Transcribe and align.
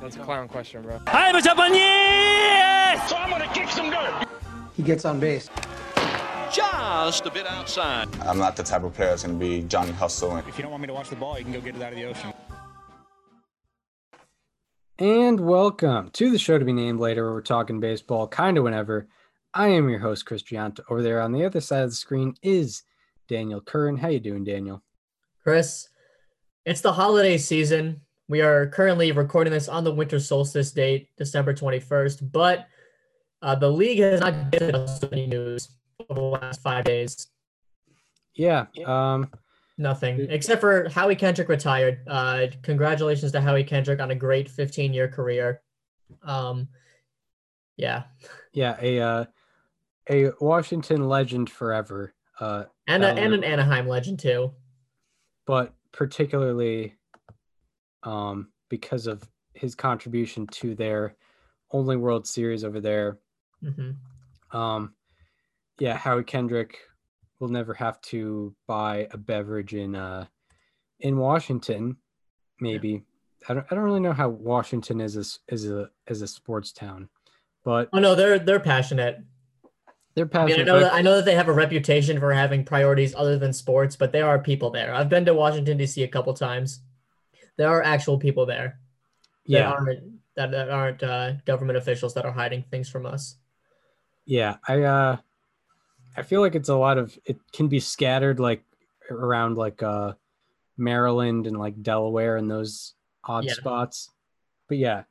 That's 0.00 0.16
a 0.16 0.20
clown 0.20 0.48
question, 0.48 0.82
bro. 0.82 1.00
I'm 1.06 1.42
Japanese! 1.42 3.08
So 3.08 3.16
I'm 3.16 3.30
gonna 3.30 3.50
kick 3.52 3.68
some 3.70 3.90
dirt. 3.90 4.26
He 4.76 4.82
gets 4.82 5.04
on 5.04 5.18
base. 5.18 5.48
Just 6.52 7.26
a 7.26 7.30
bit 7.30 7.46
outside. 7.46 8.08
I'm 8.20 8.38
not 8.38 8.56
the 8.56 8.62
type 8.62 8.82
of 8.84 8.94
player 8.94 9.10
that's 9.10 9.24
going 9.24 9.38
to 9.38 9.44
be 9.44 9.62
Johnny 9.62 9.92
Hustle. 9.92 10.36
If 10.36 10.56
you 10.56 10.62
don't 10.62 10.70
want 10.70 10.80
me 10.82 10.86
to 10.86 10.94
watch 10.94 11.10
the 11.10 11.16
ball, 11.16 11.36
you 11.36 11.44
can 11.44 11.52
go 11.52 11.60
get 11.60 11.76
it 11.76 11.82
out 11.82 11.92
of 11.92 11.98
the 11.98 12.04
ocean. 12.04 12.32
And 14.98 15.40
welcome 15.40 16.10
to 16.10 16.30
the 16.30 16.38
show 16.38 16.58
to 16.58 16.64
be 16.64 16.72
named 16.72 17.00
later, 17.00 17.24
where 17.24 17.32
we're 17.32 17.42
talking 17.42 17.80
baseball 17.80 18.28
kind 18.28 18.56
of 18.56 18.64
whenever. 18.64 19.08
I 19.52 19.68
am 19.68 19.88
your 19.88 19.98
host, 19.98 20.24
Chris 20.24 20.42
Gianta. 20.42 20.80
Over 20.88 21.02
there 21.02 21.20
on 21.20 21.32
the 21.32 21.44
other 21.44 21.60
side 21.60 21.82
of 21.82 21.90
the 21.90 21.96
screen 21.96 22.34
is 22.42 22.82
Daniel 23.28 23.60
Curran. 23.60 23.96
How 23.96 24.08
you 24.08 24.20
doing, 24.20 24.44
Daniel? 24.44 24.82
Chris, 25.42 25.88
it's 26.64 26.80
the 26.80 26.92
holiday 26.92 27.38
season. 27.38 28.02
We 28.28 28.40
are 28.40 28.66
currently 28.66 29.12
recording 29.12 29.52
this 29.52 29.68
on 29.68 29.84
the 29.84 29.92
winter 29.92 30.18
solstice 30.18 30.72
date, 30.72 31.08
December 31.16 31.54
21st, 31.54 32.32
but 32.32 32.66
uh, 33.40 33.54
the 33.54 33.70
league 33.70 34.00
has 34.00 34.20
not 34.20 34.50
given 34.50 34.74
us 34.74 35.02
any 35.12 35.26
news 35.26 35.68
over 36.10 36.20
the 36.20 36.26
last 36.26 36.60
five 36.60 36.84
days. 36.84 37.28
Yeah. 38.34 38.66
Um, 38.84 39.30
Nothing 39.78 40.26
except 40.30 40.60
for 40.62 40.88
Howie 40.88 41.16
Kendrick 41.16 41.48
retired. 41.50 42.00
Uh, 42.08 42.46
congratulations 42.62 43.30
to 43.32 43.40
Howie 43.42 43.62
Kendrick 43.62 44.00
on 44.00 44.10
a 44.10 44.14
great 44.14 44.48
15 44.48 44.94
year 44.94 45.06
career. 45.06 45.60
Um, 46.22 46.68
yeah, 47.76 48.04
yeah, 48.54 48.76
a 48.80 49.00
uh, 49.00 49.24
a 50.08 50.30
Washington 50.40 51.08
legend 51.08 51.50
forever. 51.50 52.14
Uh, 52.40 52.64
and 52.88 53.04
a, 53.04 53.08
and 53.08 53.34
an 53.34 53.44
Anaheim 53.44 53.86
legend 53.86 54.18
too. 54.18 54.54
but 55.46 55.74
particularly 55.92 56.94
um, 58.06 58.48
because 58.70 59.06
of 59.06 59.28
his 59.52 59.74
contribution 59.74 60.46
to 60.46 60.74
their 60.74 61.16
only 61.72 61.96
World 61.96 62.26
Series 62.26 62.64
over 62.64 62.80
there. 62.80 63.18
hmm 63.62 63.90
Um, 64.52 64.94
yeah, 65.78 65.96
Howie 65.96 66.24
Kendrick 66.24 66.78
will 67.40 67.48
never 67.48 67.74
have 67.74 68.00
to 68.00 68.54
buy 68.66 69.08
a 69.10 69.18
beverage 69.18 69.74
in 69.74 69.94
uh, 69.94 70.26
in 71.00 71.18
Washington. 71.18 71.96
Maybe 72.60 73.02
I 73.48 73.54
don't. 73.54 73.66
I 73.70 73.74
don't 73.74 73.84
really 73.84 74.00
know 74.00 74.14
how 74.14 74.30
Washington 74.30 75.00
is 75.00 75.16
as 75.16 75.40
is 75.48 75.68
a 75.70 75.90
as 76.06 76.22
a 76.22 76.26
sports 76.26 76.72
town, 76.72 77.08
but 77.64 77.90
Oh 77.92 77.98
no, 77.98 78.14
they're 78.14 78.38
they're 78.38 78.60
passionate. 78.60 79.18
they're 80.14 80.24
I 80.24 80.28
passionate. 80.28 80.66
mean, 80.66 80.68
I 80.68 80.72
know 80.72 80.80
that 80.80 80.94
I 80.94 81.02
know 81.02 81.16
that 81.16 81.24
they 81.26 81.34
have 81.34 81.48
a 81.48 81.52
reputation 81.52 82.18
for 82.18 82.32
having 82.32 82.64
priorities 82.64 83.14
other 83.14 83.36
than 83.38 83.52
sports, 83.52 83.96
but 83.96 84.12
there 84.12 84.26
are 84.26 84.38
people 84.38 84.70
there. 84.70 84.94
I've 84.94 85.10
been 85.10 85.26
to 85.26 85.34
Washington 85.34 85.76
D.C. 85.76 86.02
a 86.02 86.08
couple 86.08 86.32
times. 86.32 86.80
There 87.56 87.68
are 87.68 87.82
actual 87.82 88.18
people 88.18 88.46
there. 88.46 88.78
that 89.46 89.50
yeah, 89.52 89.70
aren't 89.70 90.00
that, 90.34 90.50
that 90.50 90.70
aren't 90.70 91.02
uh, 91.02 91.32
government 91.46 91.78
officials 91.78 92.14
that 92.14 92.24
are 92.26 92.32
hiding 92.32 92.64
things 92.70 92.88
from 92.88 93.06
us. 93.06 93.36
yeah. 94.26 94.56
I 94.66 94.82
uh, 94.82 95.16
I 96.16 96.22
feel 96.22 96.40
like 96.40 96.54
it's 96.54 96.68
a 96.68 96.74
lot 96.76 96.98
of. 96.98 97.18
It 97.24 97.38
can 97.52 97.68
be 97.68 97.80
scattered 97.80 98.40
like 98.40 98.62
around 99.10 99.56
like 99.56 99.82
uh, 99.82 100.14
Maryland 100.76 101.46
and 101.46 101.58
like 101.58 101.82
Delaware 101.82 102.36
and 102.36 102.50
those 102.50 102.94
odd 103.24 103.44
Yeah. 103.44 103.52
spots. 103.54 104.10
But 104.68 104.78
yeah. 104.78 105.04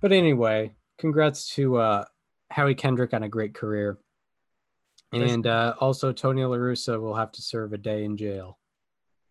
But 0.00 0.12
anyway, 0.12 0.74
congrats 0.98 1.54
to 1.54 1.76
uh, 1.76 2.04
Howie 2.50 2.74
Kendrick 2.74 3.14
on 3.14 3.22
a 3.22 3.28
great 3.28 3.54
career. 3.54 3.98
And 5.12 5.46
uh, 5.46 5.74
also 5.80 6.12
Tony 6.12 6.44
La 6.44 6.56
Russa 6.56 7.00
will 7.00 7.14
have 7.14 7.32
to 7.32 7.42
serve 7.42 7.72
a 7.72 7.78
day 7.78 8.04
in 8.04 8.16
jail. 8.18 8.57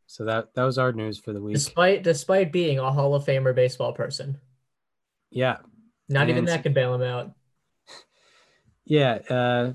So 0.08 0.24
that 0.26 0.54
that 0.56 0.64
was 0.64 0.78
our 0.78 0.92
news 0.94 1.20
for 1.20 1.34
the 1.34 1.42
week. 1.42 1.56
Despite 1.56 2.02
despite 2.04 2.52
being 2.52 2.80
a 2.80 2.92
Hall 2.92 3.14
of 3.14 3.26
Famer 3.26 3.54
baseball 3.54 3.94
person, 3.94 4.40
Yeah. 5.30 5.58
not 6.10 6.30
even 6.30 6.46
that 6.46 6.64
could 6.64 6.74
bail 6.74 6.96
him 6.96 7.02
out. 7.04 7.32
Yeah. 8.86 9.16
Uh 9.30 9.74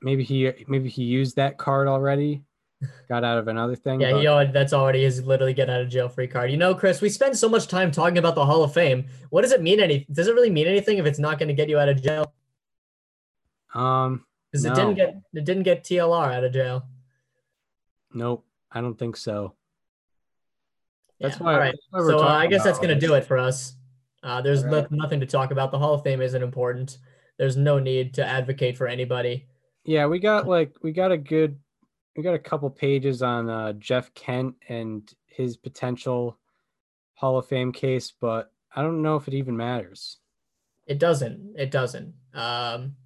maybe 0.00 0.22
he 0.22 0.52
maybe 0.68 0.88
he 0.88 1.02
used 1.02 1.34
that 1.36 1.58
card 1.58 1.88
already. 1.88 2.44
Got 3.08 3.24
out 3.24 3.38
of 3.38 3.48
another 3.48 3.74
thing. 3.74 4.00
Yeah, 4.00 4.12
but- 4.12 4.52
that's 4.52 4.72
already 4.72 5.02
his 5.02 5.24
literally 5.24 5.52
get 5.54 5.68
out 5.68 5.80
of 5.80 5.88
jail 5.88 6.08
free 6.08 6.28
card. 6.28 6.52
You 6.52 6.56
know, 6.58 6.72
Chris, 6.74 7.00
we 7.00 7.08
spend 7.08 7.36
so 7.36 7.48
much 7.48 7.66
time 7.66 7.90
talking 7.90 8.18
about 8.18 8.36
the 8.36 8.46
Hall 8.46 8.62
of 8.62 8.72
Fame. 8.72 9.06
What 9.30 9.42
does 9.42 9.50
it 9.52 9.62
mean? 9.62 9.80
Any 9.80 10.06
does 10.12 10.28
it 10.28 10.34
really 10.34 10.50
mean 10.50 10.68
anything 10.68 10.98
if 10.98 11.06
it's 11.06 11.18
not 11.18 11.38
going 11.40 11.48
to 11.48 11.54
get 11.54 11.68
you 11.68 11.78
out 11.78 11.88
of 11.88 12.00
jail? 12.00 12.32
um 13.74 14.24
Because 14.52 14.64
it 14.64 14.74
didn't 14.76 14.94
get 14.94 15.16
it 15.34 15.44
didn't 15.44 15.64
get 15.64 15.82
TLR 15.82 16.32
out 16.32 16.44
of 16.44 16.52
jail. 16.52 16.86
nope, 18.14 18.45
I 18.76 18.82
don't 18.82 18.98
think 18.98 19.16
so. 19.16 19.54
That's 21.18 21.38
Yeah, 21.38 21.44
why, 21.44 21.52
all 21.54 21.58
right. 21.60 21.74
why 21.88 22.00
So 22.00 22.18
uh, 22.18 22.28
I 22.28 22.46
guess 22.46 22.62
that's 22.62 22.78
going 22.78 22.90
to 22.90 23.06
do 23.06 23.14
it 23.14 23.24
for 23.24 23.38
us. 23.38 23.74
Uh, 24.22 24.42
there's 24.42 24.64
All 24.64 24.70
no- 24.70 24.86
nothing 24.90 25.20
to 25.20 25.26
talk 25.26 25.50
about. 25.50 25.70
The 25.70 25.78
Hall 25.78 25.94
of 25.94 26.02
Fame 26.02 26.20
isn't 26.20 26.42
important. 26.42 26.98
There's 27.38 27.56
no 27.56 27.78
need 27.78 28.12
to 28.14 28.24
advocate 28.26 28.76
for 28.76 28.86
anybody. 28.86 29.46
Yeah, 29.84 30.06
we 30.06 30.18
got 30.18 30.46
like 30.46 30.74
we 30.82 30.92
got 30.92 31.10
a 31.10 31.16
good 31.16 31.58
we 32.16 32.22
got 32.22 32.34
a 32.34 32.38
couple 32.38 32.68
pages 32.68 33.22
on 33.22 33.48
uh 33.48 33.72
Jeff 33.74 34.12
Kent 34.12 34.56
and 34.68 35.10
his 35.26 35.56
potential 35.56 36.38
Hall 37.14 37.38
of 37.38 37.46
Fame 37.46 37.72
case, 37.72 38.12
but 38.20 38.52
I 38.74 38.82
don't 38.82 39.00
know 39.00 39.16
if 39.16 39.26
it 39.26 39.32
even 39.34 39.56
matters. 39.56 40.18
It 40.86 40.98
doesn't. 40.98 41.54
It 41.56 41.70
doesn't. 41.70 42.12
Um, 42.34 42.96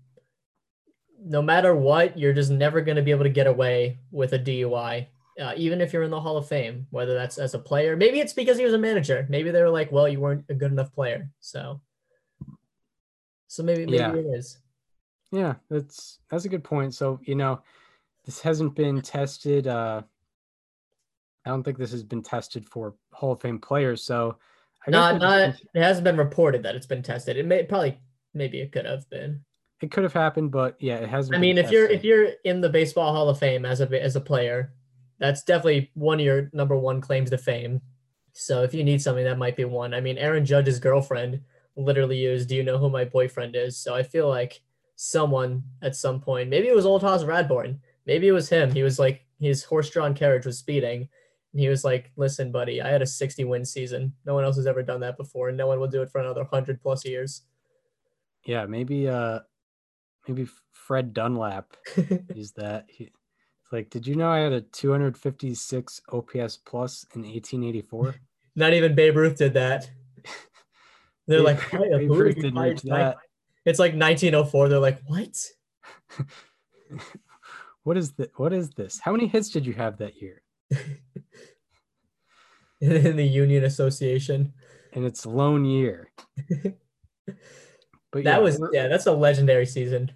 no 1.22 1.42
matter 1.42 1.76
what, 1.76 2.18
you're 2.18 2.32
just 2.32 2.50
never 2.50 2.80
going 2.80 2.96
to 2.96 3.02
be 3.02 3.10
able 3.12 3.24
to 3.24 3.30
get 3.30 3.46
away 3.46 3.98
with 4.10 4.32
a 4.32 4.38
DUI, 4.38 5.06
uh, 5.40 5.54
even 5.56 5.80
if 5.80 5.92
you're 5.92 6.02
in 6.02 6.10
the 6.10 6.20
Hall 6.20 6.36
of 6.36 6.46
Fame. 6.46 6.86
Whether 6.90 7.14
that's 7.14 7.38
as 7.38 7.54
a 7.54 7.58
player, 7.58 7.96
maybe 7.96 8.20
it's 8.20 8.32
because 8.32 8.58
he 8.58 8.64
was 8.64 8.74
a 8.74 8.78
manager. 8.78 9.26
Maybe 9.28 9.50
they 9.50 9.62
were 9.62 9.70
like, 9.70 9.90
"Well, 9.90 10.08
you 10.08 10.20
weren't 10.20 10.44
a 10.48 10.54
good 10.54 10.72
enough 10.72 10.92
player." 10.92 11.30
So, 11.40 11.80
so 13.48 13.62
maybe 13.62 13.86
maybe 13.86 13.96
Yeah. 13.96 14.14
it 14.14 14.26
is. 14.26 14.58
Yeah, 15.32 15.54
that's 15.68 16.18
that's 16.30 16.44
a 16.44 16.48
good 16.48 16.64
point. 16.64 16.94
So, 16.94 17.20
you 17.22 17.34
know, 17.34 17.62
this 18.24 18.40
hasn't 18.40 18.74
been 18.74 19.00
tested 19.00 19.66
uh 19.66 20.02
I 21.46 21.50
don't 21.50 21.62
think 21.62 21.78
this 21.78 21.92
has 21.92 22.02
been 22.02 22.22
tested 22.22 22.68
for 22.68 22.94
Hall 23.12 23.32
of 23.32 23.40
Fame 23.40 23.58
players, 23.58 24.02
so 24.02 24.36
I 24.86 24.90
Not 24.90 25.20
not. 25.20 25.40
It 25.74 25.82
hasn't 25.82 26.04
been 26.04 26.16
reported 26.16 26.62
that 26.64 26.74
it's 26.74 26.86
been 26.86 27.02
tested. 27.02 27.36
It 27.36 27.46
may 27.46 27.62
probably 27.64 27.98
maybe 28.34 28.60
it 28.60 28.72
could 28.72 28.84
have 28.84 29.08
been. 29.08 29.42
it 29.80 29.90
could 29.90 30.02
have 30.02 30.12
happened, 30.12 30.50
but 30.50 30.76
yeah, 30.80 30.96
it 30.96 31.08
hasn't 31.08 31.34
I 31.36 31.38
mean, 31.38 31.56
if 31.58 31.70
you're 31.70 31.86
if 31.86 32.04
you're 32.04 32.32
in 32.44 32.60
the 32.60 32.68
baseball 32.68 33.14
Hall 33.14 33.28
of 33.28 33.38
Fame 33.38 33.64
as 33.64 33.80
a 33.80 34.02
as 34.02 34.16
a 34.16 34.20
player, 34.20 34.74
that's 35.20 35.44
definitely 35.44 35.92
one 35.94 36.18
of 36.18 36.26
your 36.26 36.50
number 36.52 36.76
one 36.76 37.00
claims 37.00 37.30
to 37.30 37.38
fame. 37.38 37.80
So 38.32 38.62
if 38.62 38.74
you 38.74 38.82
need 38.82 39.00
something, 39.00 39.24
that 39.24 39.38
might 39.38 39.56
be 39.56 39.64
one. 39.64 39.94
I 39.94 40.00
mean, 40.00 40.18
Aaron 40.18 40.44
Judge's 40.44 40.80
girlfriend 40.80 41.40
literally 41.76 42.18
used 42.18 42.48
"Do 42.48 42.56
you 42.56 42.64
know 42.64 42.78
who 42.78 42.90
my 42.90 43.04
boyfriend 43.04 43.54
is?" 43.54 43.76
So 43.76 43.94
I 43.94 44.02
feel 44.02 44.28
like 44.28 44.60
someone 44.96 45.62
at 45.82 45.96
some 45.96 46.20
point, 46.20 46.50
maybe 46.50 46.68
it 46.68 46.74
was 46.74 46.86
Old 46.86 47.02
Hoss 47.02 47.22
Radbourn, 47.22 47.78
maybe 48.06 48.26
it 48.26 48.32
was 48.32 48.48
him. 48.48 48.72
He 48.72 48.82
was 48.82 48.98
like 48.98 49.24
his 49.38 49.62
horse-drawn 49.64 50.14
carriage 50.14 50.46
was 50.46 50.58
speeding, 50.58 51.08
and 51.52 51.60
he 51.60 51.68
was 51.68 51.84
like, 51.84 52.10
"Listen, 52.16 52.50
buddy, 52.50 52.82
I 52.82 52.88
had 52.88 53.02
a 53.02 53.06
60 53.06 53.44
win 53.44 53.64
season. 53.64 54.14
No 54.26 54.34
one 54.34 54.44
else 54.44 54.56
has 54.56 54.66
ever 54.66 54.82
done 54.82 55.00
that 55.00 55.16
before, 55.16 55.48
and 55.48 55.58
no 55.58 55.66
one 55.66 55.78
will 55.80 55.88
do 55.88 56.02
it 56.02 56.10
for 56.10 56.20
another 56.20 56.44
hundred 56.44 56.80
plus 56.82 57.04
years." 57.04 57.42
yeah, 58.44 58.66
maybe 58.66 59.08
uh 59.08 59.40
maybe 60.26 60.46
Fred 60.72 61.12
Dunlap 61.12 61.76
is 62.34 62.52
that 62.52 62.86
he, 62.88 63.10
like, 63.72 63.90
did 63.90 64.06
you 64.06 64.16
know 64.16 64.30
I 64.30 64.38
had 64.38 64.52
a 64.52 64.60
256 64.60 66.00
OPS 66.12 66.56
plus 66.58 67.04
in 67.14 67.22
1884? 67.22 68.14
Not 68.56 68.72
even 68.72 68.94
Babe 68.94 69.16
Ruth 69.16 69.36
did 69.38 69.54
that. 69.54 69.90
Oh 71.28 71.34
They're 71.34 71.42
like, 71.42 71.60
"What? 71.72 71.90
Babe 71.90 72.10
Ruth 72.10 72.34
did 72.34 72.42
didn't 72.42 72.58
reach 72.58 72.82
that. 72.82 73.18
It's 73.64 73.78
like 73.78 73.92
1904. 73.92 74.68
They're 74.68 74.80
like, 74.80 74.98
what? 75.06 75.46
what 77.84 77.96
is 77.96 78.10
the 78.12 78.28
what 78.36 78.52
is 78.52 78.70
this? 78.70 78.98
How 78.98 79.12
many 79.12 79.28
hits 79.28 79.50
did 79.50 79.64
you 79.64 79.72
have 79.74 79.98
that 79.98 80.20
year? 80.20 80.42
In 82.80 83.16
the 83.16 83.24
Union 83.24 83.62
Association. 83.62 84.52
And 84.92 85.04
it's 85.04 85.24
lone 85.24 85.64
year. 85.64 86.10
But 88.10 88.24
That 88.24 88.24
yeah, 88.24 88.38
was 88.38 88.60
yeah, 88.72 88.88
that's 88.88 89.06
a 89.06 89.12
legendary 89.12 89.66
season. 89.66 90.10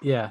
yeah. 0.00 0.30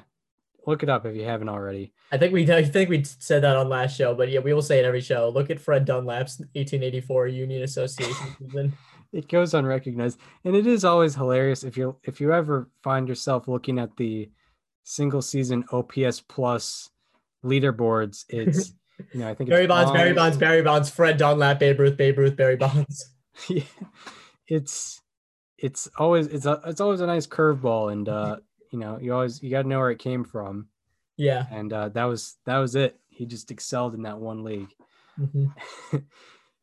Look 0.65 0.81
it 0.81 0.89
up 0.89 1.05
if 1.05 1.15
you 1.15 1.25
haven't 1.25 1.49
already. 1.49 1.93
I 2.11 2.17
think 2.17 2.33
we 2.33 2.51
I 2.51 2.63
think 2.63 2.89
we 2.89 3.03
said 3.03 3.43
that 3.43 3.55
on 3.55 3.69
last 3.69 3.97
show, 3.97 4.13
but 4.13 4.29
yeah, 4.29 4.39
we 4.39 4.53
will 4.53 4.61
say 4.61 4.79
it 4.79 4.85
every 4.85 5.01
show. 5.01 5.29
Look 5.29 5.49
at 5.49 5.59
Fred 5.59 5.85
Dunlap's 5.85 6.39
1884 6.39 7.27
Union 7.27 7.63
Association 7.63 8.27
season. 8.39 8.73
It 9.11 9.27
goes 9.27 9.53
unrecognized, 9.53 10.19
and 10.43 10.55
it 10.55 10.67
is 10.67 10.85
always 10.85 11.15
hilarious 11.15 11.63
if 11.63 11.77
you 11.77 11.95
if 12.03 12.21
you 12.21 12.33
ever 12.33 12.69
find 12.83 13.07
yourself 13.07 13.47
looking 13.47 13.79
at 13.79 13.97
the 13.97 14.29
single 14.83 15.21
season 15.21 15.63
OPS 15.71 16.21
plus 16.21 16.89
leaderboards. 17.43 18.25
It's 18.29 18.73
you 19.13 19.21
know 19.21 19.29
I 19.29 19.33
think 19.33 19.49
Barry 19.49 19.67
Bonds, 19.67 19.91
Barry 19.91 20.13
Bonds, 20.13 20.17
Bonds, 20.33 20.37
Barry 20.37 20.61
Bonds, 20.61 20.89
Fred 20.89 21.17
Dunlap, 21.17 21.59
Babe 21.59 21.79
Ruth, 21.79 21.97
Babe 21.97 22.17
Ruth, 22.17 22.35
Barry 22.35 22.55
Bonds. 22.55 23.13
yeah, 23.47 23.63
it's 24.47 25.01
it's 25.57 25.87
always 25.97 26.27
it's 26.27 26.45
a 26.45 26.61
it's 26.65 26.81
always 26.81 27.01
a 27.01 27.07
nice 27.07 27.25
curveball, 27.25 27.91
and 27.91 28.07
uh, 28.07 28.37
you 28.71 28.79
know 28.79 28.99
you 29.01 29.13
always 29.13 29.41
you 29.41 29.49
got 29.49 29.63
to 29.63 29.67
know 29.67 29.79
where 29.79 29.91
it 29.91 29.99
came 29.99 30.23
from, 30.23 30.67
Yeah. 31.19 31.45
and 31.51 31.71
uh, 31.71 31.89
that 31.89 32.05
was 32.05 32.37
that 32.45 32.57
was 32.57 32.75
it. 32.75 32.99
He 33.09 33.25
just 33.25 33.51
excelled 33.51 33.93
in 33.93 34.03
that 34.03 34.19
one 34.19 34.43
league. 34.43 34.73
Mhm. 35.19 35.53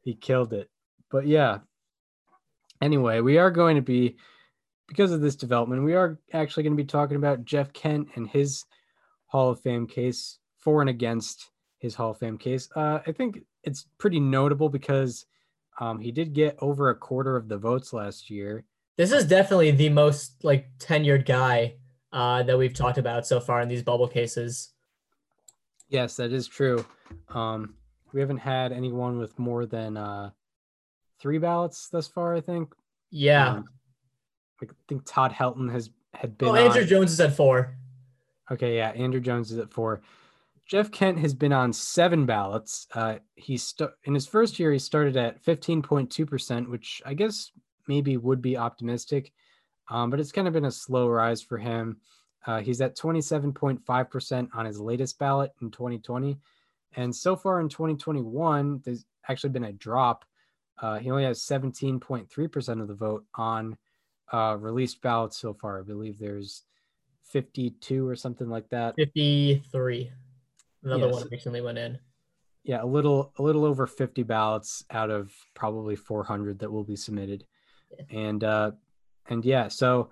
he 0.02 0.14
killed 0.14 0.52
it. 0.52 0.68
But 1.10 1.26
yeah, 1.26 1.58
Anyway, 2.82 3.20
we 3.20 3.38
are 3.38 3.50
going 3.50 3.76
to 3.76 3.82
be 3.82 4.16
because 4.88 5.10
of 5.12 5.20
this 5.20 5.34
development, 5.36 5.82
we 5.82 5.94
are 5.94 6.18
actually 6.32 6.62
going 6.62 6.76
to 6.76 6.82
be 6.82 6.86
talking 6.86 7.16
about 7.16 7.44
Jeff 7.44 7.72
Kent 7.72 8.08
and 8.14 8.28
his 8.28 8.64
Hall 9.26 9.50
of 9.50 9.60
Fame 9.60 9.86
case 9.86 10.38
for 10.58 10.80
and 10.80 10.90
against 10.90 11.50
his 11.78 11.94
Hall 11.94 12.10
of 12.10 12.18
Fame 12.18 12.38
case. 12.38 12.68
Uh, 12.76 13.00
I 13.06 13.12
think 13.12 13.40
it's 13.64 13.86
pretty 13.98 14.20
notable 14.20 14.68
because 14.68 15.26
um, 15.80 15.98
he 15.98 16.12
did 16.12 16.34
get 16.34 16.56
over 16.60 16.90
a 16.90 16.94
quarter 16.94 17.36
of 17.36 17.48
the 17.48 17.58
votes 17.58 17.92
last 17.92 18.30
year. 18.30 18.64
This 18.96 19.10
is 19.10 19.26
definitely 19.26 19.72
the 19.72 19.88
most 19.88 20.44
like 20.44 20.68
tenured 20.78 21.26
guy 21.26 21.76
uh, 22.16 22.42
that 22.42 22.56
we've 22.56 22.72
talked 22.74 22.98
about 22.98 23.26
so 23.26 23.38
far 23.38 23.60
in 23.60 23.68
these 23.68 23.82
bubble 23.82 24.08
cases. 24.08 24.72
Yes, 25.88 26.16
that 26.16 26.32
is 26.32 26.48
true. 26.48 26.84
Um, 27.28 27.74
we 28.12 28.20
haven't 28.20 28.38
had 28.38 28.72
anyone 28.72 29.18
with 29.18 29.38
more 29.38 29.66
than 29.66 29.96
uh, 29.96 30.30
three 31.20 31.38
ballots 31.38 31.88
thus 31.90 32.08
far. 32.08 32.34
I 32.34 32.40
think. 32.40 32.72
Yeah. 33.10 33.50
Um, 33.50 33.64
I 34.62 34.66
think 34.88 35.02
Todd 35.04 35.32
Helton 35.32 35.70
has 35.70 35.90
had 36.14 36.38
been. 36.38 36.48
Oh, 36.48 36.52
Andruw 36.52 36.82
on- 36.82 36.86
Jones 36.88 37.12
is 37.12 37.20
at 37.20 37.36
four. 37.36 37.76
Okay, 38.50 38.76
yeah, 38.76 38.94
Andruw 38.94 39.20
Jones 39.22 39.52
is 39.52 39.58
at 39.58 39.70
four. 39.72 40.00
Jeff 40.66 40.90
Kent 40.90 41.18
has 41.20 41.34
been 41.34 41.52
on 41.52 41.72
seven 41.72 42.26
ballots. 42.26 42.86
Uh, 42.92 43.16
he 43.34 43.56
st- 43.56 43.90
in 44.04 44.14
his 44.14 44.26
first 44.26 44.58
year 44.58 44.72
he 44.72 44.78
started 44.78 45.16
at 45.16 45.40
fifteen 45.44 45.82
point 45.82 46.10
two 46.10 46.26
percent, 46.26 46.70
which 46.70 47.02
I 47.04 47.14
guess 47.14 47.52
maybe 47.86 48.16
would 48.16 48.42
be 48.42 48.56
optimistic, 48.56 49.32
um, 49.88 50.10
but 50.10 50.20
it's 50.20 50.32
kind 50.32 50.46
of 50.48 50.54
been 50.54 50.64
a 50.66 50.70
slow 50.70 51.08
rise 51.08 51.42
for 51.42 51.58
him. 51.58 51.98
Uh, 52.46 52.60
he's 52.60 52.80
at 52.80 52.96
twenty 52.96 53.20
seven 53.20 53.52
point 53.52 53.84
five 53.84 54.08
percent 54.10 54.48
on 54.54 54.66
his 54.66 54.78
latest 54.80 55.18
ballot 55.18 55.52
in 55.60 55.70
twenty 55.70 55.98
twenty, 55.98 56.36
and 56.96 57.14
so 57.14 57.34
far 57.36 57.60
in 57.60 57.68
twenty 57.68 57.96
twenty 57.96 58.22
one, 58.22 58.80
there's 58.84 59.04
actually 59.28 59.50
been 59.50 59.64
a 59.64 59.72
drop. 59.72 60.24
Uh, 60.80 60.98
he 60.98 61.10
only 61.10 61.24
has 61.24 61.42
seventeen 61.42 61.98
point 61.98 62.30
three 62.30 62.46
percent 62.48 62.80
of 62.80 62.88
the 62.88 62.94
vote 62.94 63.24
on 63.34 63.76
uh, 64.32 64.56
released 64.58 65.00
ballots 65.02 65.36
so 65.36 65.54
far. 65.54 65.78
I 65.80 65.82
believe 65.82 66.18
there's 66.18 66.62
52 67.22 68.06
or 68.06 68.14
something 68.16 68.48
like 68.48 68.68
that. 68.70 68.94
53. 68.96 70.10
Another 70.84 71.06
Yes. 71.06 71.14
one 71.14 71.28
recently 71.30 71.60
went 71.60 71.78
in. 71.78 71.98
Yeah, 72.64 72.82
a 72.82 72.86
little 72.86 73.32
a 73.38 73.42
little 73.42 73.64
over 73.64 73.86
50 73.86 74.22
ballots 74.24 74.84
out 74.90 75.10
of 75.10 75.32
probably 75.54 75.96
400 75.96 76.58
that 76.60 76.70
will 76.70 76.84
be 76.84 76.96
submitted. 76.96 77.46
And 78.10 78.42
uh 78.44 78.72
and 79.28 79.44
yeah, 79.44 79.68
so 79.68 80.10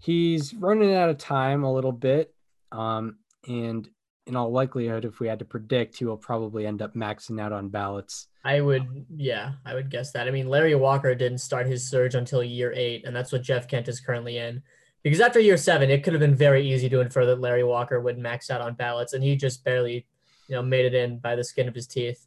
he's 0.00 0.54
running 0.54 0.94
out 0.94 1.10
of 1.10 1.18
time 1.18 1.64
a 1.64 1.72
little 1.72 1.92
bit. 1.92 2.34
Um 2.72 3.16
and 3.46 3.88
in 4.26 4.36
all 4.36 4.52
likelihood 4.52 5.04
if 5.04 5.20
we 5.20 5.28
had 5.28 5.38
to 5.38 5.44
predict 5.44 5.96
he 5.96 6.04
will 6.04 6.16
probably 6.16 6.66
end 6.66 6.82
up 6.82 6.94
maxing 6.94 7.40
out 7.40 7.52
on 7.52 7.68
ballots. 7.68 8.28
I 8.44 8.62
would, 8.62 9.04
yeah, 9.14 9.52
I 9.66 9.74
would 9.74 9.90
guess 9.90 10.12
that. 10.12 10.26
I 10.26 10.30
mean, 10.30 10.48
Larry 10.48 10.74
Walker 10.74 11.14
didn't 11.14 11.38
start 11.38 11.66
his 11.66 11.86
surge 11.86 12.14
until 12.14 12.42
year 12.42 12.72
eight, 12.74 13.04
and 13.04 13.14
that's 13.14 13.30
what 13.30 13.42
Jeff 13.42 13.68
Kent 13.68 13.88
is 13.88 14.00
currently 14.00 14.38
in. 14.38 14.62
Because 15.02 15.20
after 15.20 15.38
year 15.38 15.58
seven, 15.58 15.90
it 15.90 16.02
could 16.02 16.14
have 16.14 16.20
been 16.20 16.34
very 16.34 16.66
easy 16.66 16.88
to 16.88 17.00
infer 17.00 17.26
that 17.26 17.40
Larry 17.40 17.64
Walker 17.64 18.00
would 18.00 18.16
max 18.16 18.50
out 18.50 18.62
on 18.62 18.72
ballots, 18.74 19.12
and 19.12 19.22
he 19.22 19.36
just 19.36 19.64
barely, 19.64 20.06
you 20.48 20.54
know, 20.54 20.62
made 20.62 20.86
it 20.86 20.94
in 20.94 21.18
by 21.18 21.36
the 21.36 21.44
skin 21.44 21.68
of 21.68 21.74
his 21.74 21.86
teeth. 21.86 22.26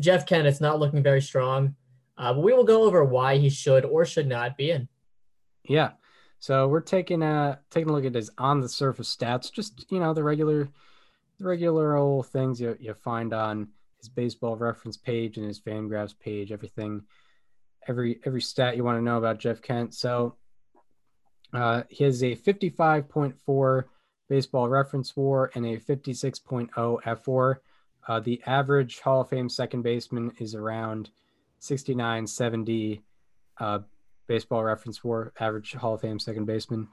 Jeff 0.00 0.24
Kent, 0.26 0.46
it's 0.46 0.60
not 0.60 0.78
looking 0.80 1.02
very 1.02 1.20
strong, 1.20 1.74
uh, 2.16 2.32
but 2.32 2.42
we 2.42 2.54
will 2.54 2.64
go 2.64 2.84
over 2.84 3.04
why 3.04 3.36
he 3.36 3.50
should 3.50 3.84
or 3.84 4.04
should 4.06 4.26
not 4.26 4.56
be 4.56 4.70
in. 4.70 4.88
Yeah. 5.68 5.92
So 6.40 6.68
we're 6.68 6.80
taking 6.80 7.22
a 7.22 7.60
taking 7.70 7.90
a 7.90 7.92
look 7.92 8.04
at 8.04 8.14
his 8.14 8.30
on 8.38 8.60
the 8.60 8.68
surface 8.68 9.14
stats, 9.14 9.52
just 9.52 9.86
you 9.90 10.00
know, 10.00 10.14
the 10.14 10.22
regular 10.22 10.68
the 11.38 11.44
regular 11.44 11.96
old 11.96 12.26
things 12.28 12.60
you, 12.60 12.76
you 12.80 12.94
find 12.94 13.32
on 13.32 13.68
his 13.98 14.08
baseball 14.08 14.56
reference 14.56 14.96
page 14.96 15.36
and 15.36 15.46
his 15.46 15.60
fangraphs 15.60 16.18
page, 16.18 16.52
everything, 16.52 17.02
every 17.86 18.20
every 18.24 18.40
stat 18.40 18.76
you 18.76 18.84
want 18.84 18.98
to 18.98 19.02
know 19.02 19.18
about 19.18 19.38
Jeff 19.38 19.60
Kent. 19.60 19.94
So 19.94 20.36
uh, 21.52 21.82
he 21.88 22.04
has 22.04 22.22
a 22.22 22.36
55.4 22.36 23.84
baseball 24.28 24.68
reference 24.68 25.16
war 25.16 25.50
and 25.54 25.64
a 25.66 25.78
56.0 25.78 26.98
F 27.04 27.26
war. 27.26 27.62
Uh, 28.06 28.20
the 28.20 28.40
average 28.46 29.00
Hall 29.00 29.22
of 29.22 29.28
Fame 29.28 29.48
second 29.48 29.82
baseman 29.82 30.32
is 30.38 30.54
around 30.54 31.10
69, 31.58 32.26
70 32.26 33.02
uh, 33.58 33.80
baseball 34.28 34.62
reference 34.62 34.98
for, 34.98 35.32
average 35.40 35.72
Hall 35.72 35.94
of 35.94 36.02
Fame 36.02 36.18
second 36.18 36.44
baseman. 36.44 36.86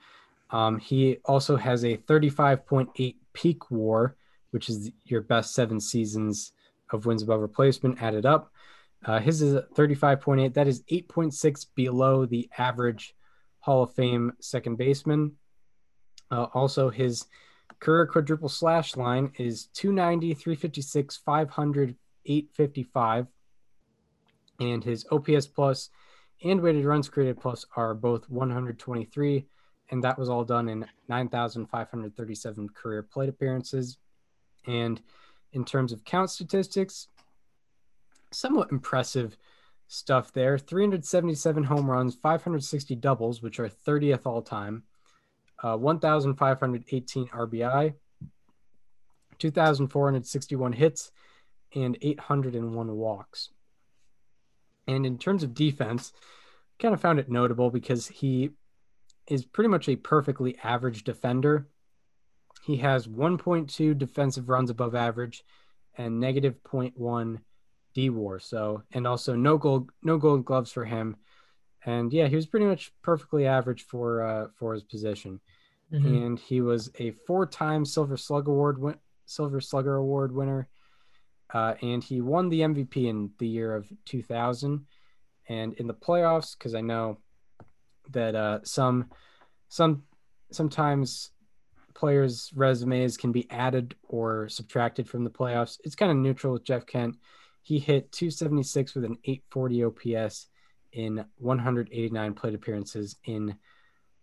Um, 0.49 0.79
he 0.79 1.17
also 1.25 1.55
has 1.55 1.83
a 1.83 1.97
35.8 1.97 3.15
peak 3.33 3.71
war, 3.71 4.15
which 4.51 4.69
is 4.69 4.91
your 5.03 5.21
best 5.21 5.53
seven 5.53 5.79
seasons 5.79 6.53
of 6.91 7.05
wins 7.05 7.23
above 7.23 7.41
replacement 7.41 8.01
added 8.01 8.25
up. 8.25 8.51
Uh, 9.05 9.19
his 9.19 9.41
is 9.41 9.61
35.8. 9.75 10.53
That 10.53 10.67
is 10.67 10.81
8.6 10.83 11.65
below 11.75 12.25
the 12.25 12.49
average 12.57 13.15
Hall 13.59 13.83
of 13.83 13.93
Fame 13.93 14.33
second 14.39 14.77
baseman. 14.77 15.33
Uh, 16.31 16.47
also, 16.53 16.89
his 16.89 17.25
career 17.79 18.07
quadruple 18.07 18.49
slash 18.49 18.95
line 18.95 19.31
is 19.37 19.67
290, 19.73 20.33
356, 20.33 21.17
500, 21.17 21.95
855. 22.25 23.27
And 24.59 24.83
his 24.83 25.05
OPS 25.11 25.47
plus 25.47 25.89
and 26.43 26.61
weighted 26.61 26.85
runs 26.85 27.09
created 27.09 27.39
plus 27.39 27.65
are 27.75 27.93
both 27.93 28.29
123. 28.29 29.45
And 29.91 30.03
that 30.03 30.17
was 30.17 30.29
all 30.29 30.43
done 30.43 30.67
in 30.67 30.85
9,537 31.09 32.69
career 32.69 33.03
plate 33.03 33.29
appearances. 33.29 33.97
And 34.65 35.01
in 35.53 35.63
terms 35.63 35.91
of 35.91 36.03
count 36.03 36.29
statistics, 36.29 37.07
somewhat 38.31 38.71
impressive 38.71 39.37
stuff 39.87 40.33
there 40.33 40.57
377 40.57 41.63
home 41.63 41.89
runs, 41.89 42.15
560 42.15 42.95
doubles, 42.95 43.41
which 43.41 43.59
are 43.59 43.69
30th 43.69 44.25
all 44.25 44.41
time, 44.41 44.83
uh, 45.63 45.77
1,518 45.77 47.27
RBI, 47.27 47.93
2,461 49.37 50.73
hits, 50.73 51.11
and 51.75 51.97
801 52.01 52.95
walks. 52.95 53.49
And 54.87 55.05
in 55.05 55.17
terms 55.17 55.43
of 55.43 55.53
defense, 55.53 56.13
kind 56.79 56.93
of 56.93 57.01
found 57.01 57.19
it 57.19 57.29
notable 57.29 57.69
because 57.69 58.07
he 58.07 58.51
is 59.27 59.45
pretty 59.45 59.69
much 59.69 59.89
a 59.89 59.95
perfectly 59.95 60.57
average 60.63 61.03
defender. 61.03 61.67
He 62.63 62.77
has 62.77 63.07
1.2 63.07 63.97
defensive 63.97 64.49
runs 64.49 64.69
above 64.69 64.95
average 64.95 65.43
and 65.97 66.19
negative 66.19 66.55
0.1 66.63 67.39
D 67.93 68.09
war. 68.09 68.39
So, 68.39 68.83
and 68.91 69.07
also 69.07 69.35
no 69.35 69.57
gold, 69.57 69.89
no 70.03 70.17
gold 70.17 70.45
gloves 70.45 70.71
for 70.71 70.85
him. 70.85 71.15
And 71.85 72.11
yeah, 72.11 72.27
he 72.27 72.35
was 72.35 72.47
pretty 72.47 72.65
much 72.65 72.91
perfectly 73.01 73.45
average 73.45 73.83
for 73.83 74.23
uh, 74.23 74.47
for 74.55 74.73
his 74.73 74.83
position. 74.83 75.39
Mhm. 75.93 76.25
And 76.25 76.39
he 76.39 76.61
was 76.61 76.89
a 76.99 77.11
four-time 77.11 77.85
Silver 77.85 78.17
Slug 78.17 78.47
Award 78.47 78.79
win- 78.79 78.99
Silver 79.25 79.61
Slugger 79.61 79.95
Award 79.95 80.33
winner. 80.33 80.67
Uh, 81.53 81.75
and 81.81 82.03
he 82.03 82.21
won 82.21 82.49
the 82.49 82.61
MVP 82.61 83.07
in 83.07 83.31
the 83.37 83.47
year 83.47 83.75
of 83.75 83.91
2000. 84.05 84.85
And 85.47 85.73
in 85.75 85.87
the 85.87 85.93
playoffs, 85.93 86.57
because 86.57 86.73
I 86.73 86.81
know 86.81 87.19
that 88.11 88.35
uh, 88.35 88.59
some 88.63 89.09
some 89.69 90.03
sometimes 90.51 91.31
players' 91.93 92.51
resumes 92.55 93.17
can 93.17 93.31
be 93.31 93.49
added 93.49 93.95
or 94.03 94.49
subtracted 94.49 95.07
from 95.07 95.23
the 95.23 95.29
playoffs. 95.29 95.79
It's 95.83 95.95
kind 95.95 96.11
of 96.11 96.17
neutral 96.17 96.53
with 96.53 96.65
Jeff 96.65 96.85
Kent. 96.85 97.15
He 97.63 97.79
hit 97.79 98.11
276 98.11 98.95
with 98.95 99.05
an 99.05 99.17
840 99.23 99.85
OPS 99.85 100.47
in 100.91 101.25
189 101.37 102.33
plate 102.33 102.53
appearances 102.53 103.15
in 103.25 103.55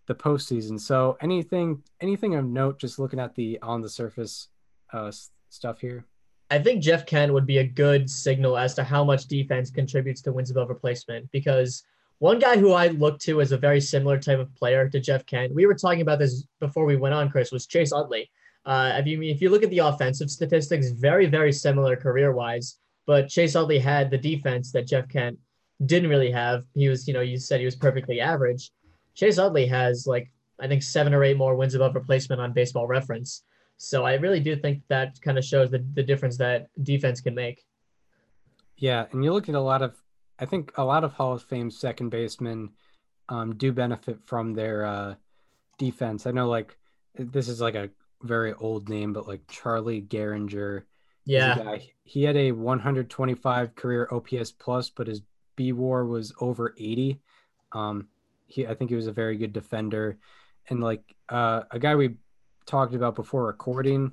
the 0.07 0.15
postseason. 0.15 0.79
So 0.79 1.17
anything 1.21 1.83
anything 2.01 2.35
of 2.35 2.45
note, 2.45 2.79
just 2.79 2.99
looking 2.99 3.21
at 3.21 3.35
the 3.35 3.59
on 3.63 3.81
the 3.81 3.89
surface 3.89 4.49
uh, 4.93 5.13
stuff 5.49 5.81
here. 5.81 6.05
I 6.53 6.59
think 6.59 6.83
Jeff 6.83 7.07
Kent 7.07 7.33
would 7.33 7.47
be 7.47 7.59
a 7.59 7.67
good 7.67 8.11
signal 8.11 8.59
as 8.59 8.75
to 8.75 8.85
how 8.85 9.03
much 9.05 9.25
defense 9.25 9.71
contributes 9.71 10.21
to 10.21 10.35
wins 10.35 10.51
above 10.51 10.69
replacement 10.69 11.33
because 11.33 11.83
one 12.19 12.39
guy 12.39 12.59
who 12.59 12.73
I 12.73 12.89
look 12.89 13.19
to 13.21 13.41
as 13.41 13.53
a 13.53 13.57
very 13.57 13.81
similar 13.81 14.19
type 14.19 14.39
of 14.39 14.55
player 14.55 14.87
to 14.91 15.01
Jeff 15.01 15.25
Kent, 15.25 15.55
we 15.55 15.65
were 15.65 15.75
talking 15.75 16.03
about 16.03 16.19
this 16.19 16.47
before 16.61 16.85
we 16.85 16.97
went 16.97 17.15
on, 17.15 17.31
Chris, 17.31 17.53
was 17.53 17.67
Chase 17.67 17.91
Utley. 17.91 18.31
Uh, 18.67 18.93
if 18.97 19.07
you 19.07 19.23
if 19.23 19.41
you 19.41 19.49
look 19.49 19.63
at 19.63 19.71
the 19.71 19.79
offensive 19.79 20.31
statistics, 20.31 20.91
very 20.91 21.25
very 21.25 21.53
similar 21.53 21.97
career 21.97 22.35
wise, 22.35 22.77
but 23.07 23.31
Chase 23.31 23.57
Utley 23.57 23.79
had 23.79 24.11
the 24.11 24.19
defense 24.19 24.73
that 24.73 24.87
Jeff 24.87 25.09
Kent 25.09 25.39
didn't 25.87 26.11
really 26.11 26.31
have. 26.31 26.65
He 26.75 26.91
was, 26.91 27.09
you 27.09 27.15
know, 27.15 27.23
you 27.23 27.39
said 27.39 27.61
he 27.61 27.65
was 27.65 27.77
perfectly 27.77 28.21
average. 28.21 28.73
Chase 29.15 29.39
Utley 29.39 29.65
has 29.69 30.07
like 30.07 30.31
I 30.61 30.69
think 30.69 30.83
seven 30.83 31.15
or 31.15 31.25
eight 31.25 31.39
more 31.39 31.57
wins 31.57 31.75
above 31.75 31.95
replacement 31.95 32.43
on 32.43 32.53
Baseball 32.53 32.87
Reference. 32.87 33.43
So 33.85 34.05
I 34.05 34.15
really 34.15 34.39
do 34.39 34.55
think 34.55 34.81
that 34.87 35.21
kind 35.23 35.37
of 35.37 35.45
shows 35.45 35.69
the, 35.69 35.85
the 35.95 36.05
difference 36.05 36.37
that 36.37 36.69
defense 36.85 37.21
can 37.21 37.35
make. 37.35 37.65
Yeah, 38.77 39.07
and 39.11 39.25
you 39.25 39.33
look 39.33 39.49
at 39.49 39.57
a 39.57 39.61
lot 39.61 39.83
of, 39.83 40.01
I 40.39 40.47
think 40.47 40.73
a 40.77 40.85
lot 40.85 41.03
of 41.03 41.13
Hall 41.13 41.33
of 41.33 41.43
Fame 41.43 41.69
second 41.69 42.11
basemen 42.11 42.71
um, 43.29 43.57
do 43.57 43.73
benefit 43.73 44.21
from 44.25 44.55
their 44.55 44.85
uh, 44.87 45.15
defense. 45.79 46.29
I 46.29 46.31
know, 46.31 46.49
like 46.49 46.79
this 47.17 47.49
is 47.49 47.61
like 47.61 47.75
a 47.75 47.91
very 48.23 48.53
old 48.55 48.89
name, 48.89 49.13
but 49.13 49.27
like 49.27 49.41
Charlie 49.49 50.03
Gehringer, 50.03 50.85
Yeah. 51.25 51.79
he 52.05 52.23
had 52.23 52.37
a 52.37 52.53
125 52.53 53.75
career 53.75 54.09
OPS 54.13 54.53
plus, 54.53 54.91
but 54.91 55.09
his 55.09 55.23
B 55.57 55.73
WAR 55.73 56.07
was 56.07 56.33
over 56.41 56.73
80. 56.79 57.19
Um, 57.73 58.07
he, 58.47 58.65
I 58.65 58.75
think 58.75 58.91
he 58.91 58.97
was 58.97 59.09
a 59.09 59.13
very 59.13 59.37
good 59.37 59.53
defender, 59.53 60.19
and 60.69 60.81
like 60.81 61.17
uh, 61.29 61.63
a 61.73 61.81
guy 61.81 61.97
we 61.97 62.15
talked 62.67 62.95
about 62.95 63.15
before 63.15 63.47
recording, 63.47 64.13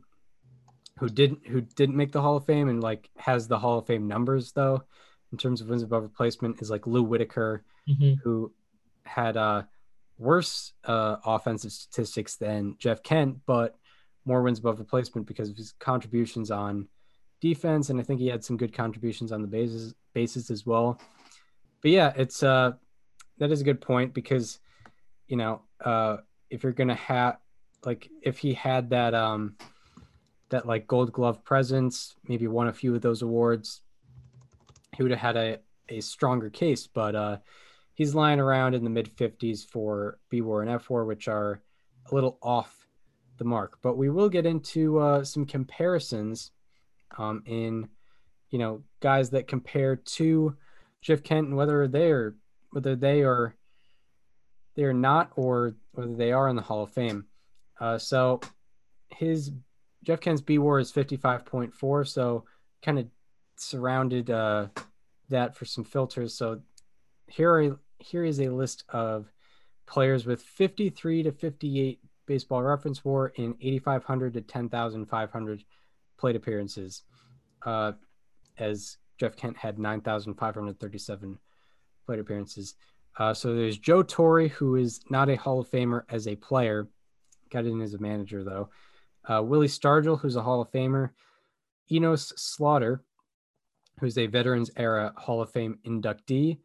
who 1.00 1.10
didn't 1.10 1.48
who 1.48 1.62
didn't 1.62 1.96
make 1.96 2.12
the 2.12 2.22
Hall 2.22 2.38
of 2.38 2.46
Fame 2.46 2.70
and 2.70 2.82
like 2.82 3.10
has 3.18 3.48
the 3.48 3.60
Hall 3.60 3.80
of 3.80 3.86
Fame 3.88 4.08
numbers 4.08 4.52
though, 4.52 4.84
in 5.32 5.38
terms 5.38 5.62
of 5.62 5.70
wins 5.70 5.84
above 5.84 6.04
replacement 6.04 6.62
is 6.62 6.70
like 6.70 6.88
Lou 6.88 7.04
Whitaker, 7.04 7.64
Mhm. 7.88 8.20
who 8.24 8.54
had 9.04 9.38
uh, 9.38 9.64
worse 10.18 10.74
uh, 10.84 11.18
offensive 11.26 11.72
statistics 11.72 12.36
than 12.36 12.76
Jeff 12.78 13.02
Kent, 13.02 13.40
but 13.46 13.78
more 14.26 14.42
wins 14.44 14.60
above 14.60 14.80
replacement 14.80 15.26
because 15.26 15.50
of 15.50 15.56
his 15.58 15.72
contributions 15.80 16.52
on 16.52 16.88
defense, 17.42 17.90
and 17.90 18.00
I 18.00 18.04
think 18.04 18.20
he 18.20 18.28
had 18.28 18.44
some 18.44 18.58
good 18.58 18.74
contributions 18.74 19.32
on 19.32 19.42
the 19.42 19.48
bases 19.48 19.96
bases 20.14 20.52
as 20.52 20.66
well. 20.66 21.00
But 21.82 21.92
yeah, 21.92 22.14
it's 22.18 22.44
uh 22.44 22.74
that 23.38 23.52
is 23.52 23.62
a 23.62 23.64
good 23.64 23.80
point 23.80 24.14
because 24.14 24.60
you 25.28 25.38
know 25.38 25.62
uh 25.80 26.18
if 26.50 26.64
you're 26.64 26.74
gonna 26.74 26.96
have 26.96 27.38
like 27.86 28.10
if 28.22 28.38
he 28.40 28.54
had 28.54 28.90
that 28.90 29.14
um 29.14 29.56
that 30.50 30.66
like 30.66 30.88
Gold 30.88 31.12
Glove 31.12 31.44
presence, 31.44 32.16
maybe 32.28 32.48
won 32.48 32.68
a 32.68 32.74
few 32.74 32.96
of 32.96 33.02
those 33.02 33.22
awards, 33.22 33.82
he 34.96 35.04
would 35.04 35.12
have 35.12 35.20
had 35.20 35.38
a 35.38 35.60
a 35.90 36.02
stronger 36.02 36.50
case. 36.50 36.88
But 36.88 37.16
uh 37.16 37.38
he's 37.94 38.16
lying 38.16 38.40
around 38.40 38.76
in 38.76 38.84
the 38.84 38.90
mid 38.90 39.16
50s 39.16 39.66
for 39.66 40.20
B 40.30 40.42
War 40.42 40.62
and 40.62 40.72
F 40.72 40.90
War, 40.90 41.06
which 41.06 41.28
are 41.28 41.62
a 42.10 42.16
little 42.16 42.38
off 42.42 42.88
the 43.38 43.46
mark. 43.46 43.80
But 43.82 43.98
we 43.98 44.10
will 44.10 44.30
get 44.30 44.46
into 44.46 45.00
uh, 45.00 45.24
some 45.24 45.46
comparisons 45.46 46.52
um, 47.18 47.42
in, 47.46 47.90
you 48.52 48.60
know, 48.60 48.84
guys 49.00 49.32
that 49.32 49.48
compare 49.48 49.96
to 49.96 50.56
Jeff 51.02 51.24
Kent 51.24 51.48
and 51.48 51.58
whether 51.58 51.88
they're 51.88 52.36
whether 52.72 52.96
they 52.96 53.24
are 53.24 53.56
they're 54.76 54.94
not 54.94 55.32
or 55.36 55.76
whether 55.94 56.16
they 56.16 56.32
are 56.32 56.48
in 56.48 56.56
the 56.56 56.62
Hall 56.62 56.84
of 56.84 56.92
Fame. 56.92 57.26
Uh, 57.80 57.98
so 57.98 58.40
his 59.10 59.52
Jeff 60.04 60.22
Kent's 60.22 60.42
B 60.42 60.58
War 60.58 60.80
is 60.80 60.92
55.4, 60.92 62.08
so 62.08 62.46
kind 62.82 63.00
of 63.00 63.08
surrounded 63.58 64.30
uh, 64.30 64.68
that 65.30 65.56
for 65.56 65.66
some 65.66 65.84
filters. 65.84 66.34
So 66.34 66.62
here 67.28 67.54
are 67.54 67.80
here 68.00 68.24
is 68.24 68.40
a 68.40 68.50
list 68.50 68.84
of 68.90 69.32
players 69.86 70.26
with 70.26 70.42
53 70.42 71.24
to 71.24 71.32
58 71.32 72.00
baseball 72.26 72.62
reference 72.62 73.04
war 73.04 73.34
in 73.36 73.56
8500 73.60 74.34
to 74.34 74.42
10500 74.42 75.64
plate 76.18 76.36
appearances 76.36 77.04
uh, 77.66 77.94
as 78.60 78.98
jeff 79.20 79.36
kent 79.36 79.58
had 79.58 79.80
9537 79.80 81.40
plate 82.06 82.20
appearances 82.20 82.76
uh, 83.18 83.34
so 83.34 83.56
there's 83.56 83.78
joe 83.80 84.04
torre 84.04 84.48
who 84.48 84.76
is 84.76 85.02
not 85.10 85.30
a 85.30 85.36
hall 85.36 85.60
of 85.60 85.70
famer 85.70 86.04
as 86.10 86.28
a 86.28 86.36
player 86.36 86.88
got 87.50 87.66
in 87.66 87.82
as 87.82 87.94
a 87.94 88.00
manager 88.00 88.44
though. 88.44 88.70
Uh, 89.28 89.42
willie 89.44 89.68
stargell 89.68 90.20
who's 90.20 90.36
a 90.36 90.42
hall 90.42 90.62
of 90.62 90.72
famer. 90.72 91.12
Enos 91.92 92.34
slaughter 92.38 93.04
who's 94.00 94.18
a 94.18 94.28
veterans 94.28 94.72
era 94.78 95.14
hall 95.18 95.42
of 95.42 95.52
fame 95.52 95.80
inductee. 95.86 96.60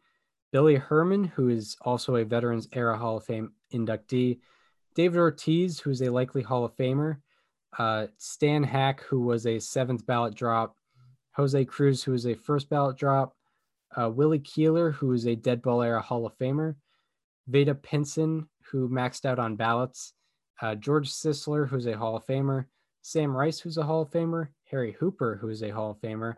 Billy 0.55 0.75
Herman, 0.75 1.25
who 1.25 1.49
is 1.49 1.75
also 1.81 2.15
a 2.15 2.23
Veterans 2.23 2.69
Era 2.71 2.97
Hall 2.97 3.17
of 3.17 3.25
Fame 3.25 3.51
inductee, 3.73 4.39
David 4.95 5.17
Ortiz, 5.19 5.81
who 5.81 5.89
is 5.89 6.01
a 6.01 6.09
likely 6.09 6.41
Hall 6.41 6.63
of 6.63 6.73
Famer, 6.77 7.17
uh, 7.77 8.07
Stan 8.17 8.63
Hack, 8.63 9.01
who 9.01 9.19
was 9.19 9.45
a 9.45 9.59
seventh 9.59 10.05
ballot 10.05 10.33
drop, 10.33 10.77
Jose 11.33 11.65
Cruz, 11.65 12.01
who 12.03 12.13
is 12.13 12.25
a 12.25 12.35
first 12.35 12.69
ballot 12.69 12.95
drop, 12.95 13.35
uh, 13.99 14.09
Willie 14.09 14.39
Keeler, 14.39 14.91
who 14.91 15.11
is 15.11 15.27
a 15.27 15.35
Dead 15.35 15.61
Ball 15.61 15.81
Era 15.81 16.01
Hall 16.01 16.25
of 16.25 16.37
Famer, 16.37 16.75
Vada 17.47 17.75
Pinson, 17.75 18.47
who 18.71 18.87
maxed 18.87 19.25
out 19.25 19.39
on 19.39 19.57
ballots, 19.57 20.13
uh, 20.61 20.75
George 20.75 21.09
Sisler, 21.09 21.67
who's 21.67 21.85
a 21.85 21.97
Hall 21.97 22.15
of 22.15 22.25
Famer, 22.25 22.65
Sam 23.01 23.35
Rice, 23.35 23.59
who's 23.59 23.77
a 23.77 23.83
Hall 23.83 24.01
of 24.01 24.09
Famer, 24.09 24.49
Harry 24.71 24.93
Hooper, 24.93 25.37
who 25.39 25.49
is 25.49 25.63
a 25.63 25.69
Hall 25.69 25.91
of 25.91 25.99
Famer, 25.99 26.35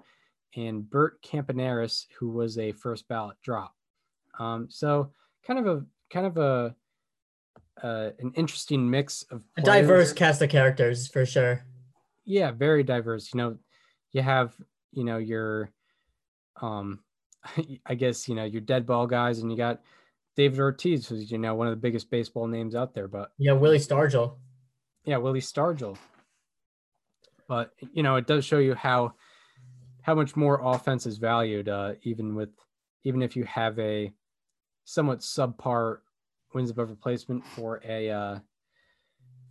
and 0.56 0.90
Bert 0.90 1.22
Campaneris, 1.22 2.06
who 2.20 2.30
was 2.30 2.58
a 2.58 2.72
first 2.72 3.08
ballot 3.08 3.38
drop. 3.44 3.74
Um, 4.40 4.68
so 4.70 5.12
kind 5.46 5.60
of 5.60 5.68
a 5.68 5.86
kind 6.10 6.26
of 6.26 6.38
a 6.38 6.76
uh, 7.84 8.10
an 8.20 8.32
interesting 8.36 8.90
mix 8.90 9.24
of 9.30 9.44
A 9.58 9.62
diverse 9.62 10.12
cast 10.14 10.42
of 10.42 10.50
characters 10.50 11.08
for 11.08 11.26
sure. 11.26 11.64
Yeah, 12.26 12.52
very 12.52 12.84
diverse. 12.84 13.34
You 13.34 13.38
know, 13.38 13.58
you 14.12 14.22
have 14.22 14.56
you 14.92 15.04
know 15.04 15.18
your, 15.18 15.72
um, 16.62 17.00
I 17.86 17.96
guess 17.96 18.28
you 18.28 18.36
know 18.36 18.46
your 18.46 18.62
dead 18.62 18.86
ball 18.86 19.08
guys, 19.08 19.40
and 19.40 19.52
you 19.52 19.58
got 19.58 19.82
David 20.38 20.60
Ortiz, 20.60 21.08
who's 21.08 21.32
you 21.32 21.40
know 21.40 21.56
one 21.56 21.68
of 21.68 21.72
the 21.72 21.82
biggest 21.82 22.10
baseball 22.10 22.48
names 22.48 22.76
out 22.76 22.94
there. 22.94 23.08
But 23.08 23.32
Yeah, 23.38 23.54
Willie 23.54 23.80
Stargell. 23.80 24.38
yeah, 25.04 25.18
Willie 25.18 25.42
Stargell. 25.42 25.98
But 27.48 27.72
you 27.92 28.04
know, 28.04 28.16
it 28.16 28.28
does 28.28 28.46
show 28.46 28.60
you 28.60 28.76
how 28.76 29.16
how 30.04 30.16
much 30.16 30.36
more 30.36 30.62
offense 30.64 31.06
is 31.06 31.18
valued, 31.18 31.68
uh, 31.68 31.94
even 32.04 32.36
with 32.36 32.50
even 33.04 33.22
if 33.22 33.36
you 33.36 33.44
have 33.46 33.78
a 33.80 34.14
somewhat 34.86 35.20
subpar 35.20 35.98
wins 36.54 36.70
above 36.70 36.90
replacement 36.90 37.46
for 37.46 37.82
a 37.84 38.10
uh, 38.10 38.40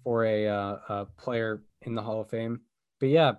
for 0.05 0.25
a, 0.25 0.47
uh, 0.47 0.79
a 0.89 1.07
player 1.19 1.63
in 1.83 1.95
the 1.95 2.03
Hall 2.03 2.21
of 2.21 2.31
Fame. 2.31 2.61
But 3.01 3.09
yeah, 3.09 3.33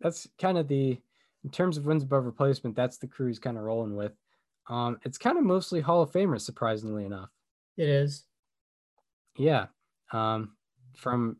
that's 0.00 0.28
kind 0.40 0.58
of 0.58 0.68
the 0.68 0.98
in 1.42 1.50
terms 1.50 1.76
of 1.76 1.86
wins 1.86 2.04
above 2.04 2.24
replacement. 2.24 2.76
That's 2.76 2.98
the 2.98 3.08
crew 3.08 3.26
he's 3.26 3.40
kind 3.40 3.56
of 3.56 3.64
rolling 3.64 3.96
with. 3.96 4.12
Um, 4.68 4.98
it's 5.04 5.18
kind 5.18 5.38
of 5.38 5.44
mostly 5.44 5.80
Hall 5.80 6.02
of 6.02 6.10
Famers, 6.10 6.40
surprisingly 6.40 7.04
enough. 7.04 7.30
It 7.76 7.88
is. 7.88 8.24
Yeah, 9.36 9.66
um, 10.12 10.52
from 10.94 11.36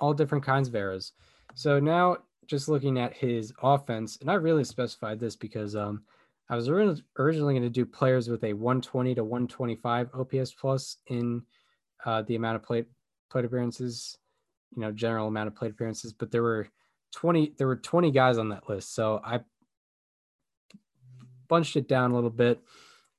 all 0.00 0.14
different 0.14 0.44
kinds 0.44 0.68
of 0.68 0.74
eras. 0.74 1.12
So 1.54 1.78
now, 1.78 2.18
just 2.46 2.68
looking 2.68 2.98
at 2.98 3.14
his 3.14 3.52
offense, 3.62 4.18
and 4.20 4.30
I 4.30 4.34
really 4.34 4.64
specified 4.64 5.20
this 5.20 5.36
because 5.36 5.76
um, 5.76 6.02
I 6.48 6.56
was 6.56 6.68
originally 6.68 7.54
going 7.54 7.62
to 7.62 7.68
do 7.70 7.84
players 7.84 8.28
with 8.28 8.42
a 8.44 8.52
120 8.52 9.14
to 9.14 9.24
125 9.24 10.08
OPS 10.14 10.52
plus 10.52 10.96
in 11.08 11.42
uh, 12.04 12.22
the 12.22 12.36
amount 12.36 12.56
of 12.56 12.62
plate 12.62 12.86
plate 13.30 13.44
appearances, 13.44 14.16
you 14.74 14.80
know, 14.80 14.90
general 14.90 15.28
amount 15.28 15.48
of 15.48 15.54
plate 15.54 15.72
appearances, 15.72 16.12
but 16.12 16.30
there 16.30 16.42
were 16.42 16.68
20 17.14 17.54
there 17.58 17.66
were 17.66 17.76
20 17.76 18.10
guys 18.10 18.38
on 18.38 18.48
that 18.48 18.68
list, 18.68 18.94
so 18.94 19.20
I 19.24 19.40
bunched 21.48 21.76
it 21.76 21.88
down 21.88 22.10
a 22.10 22.14
little 22.14 22.30
bit. 22.30 22.60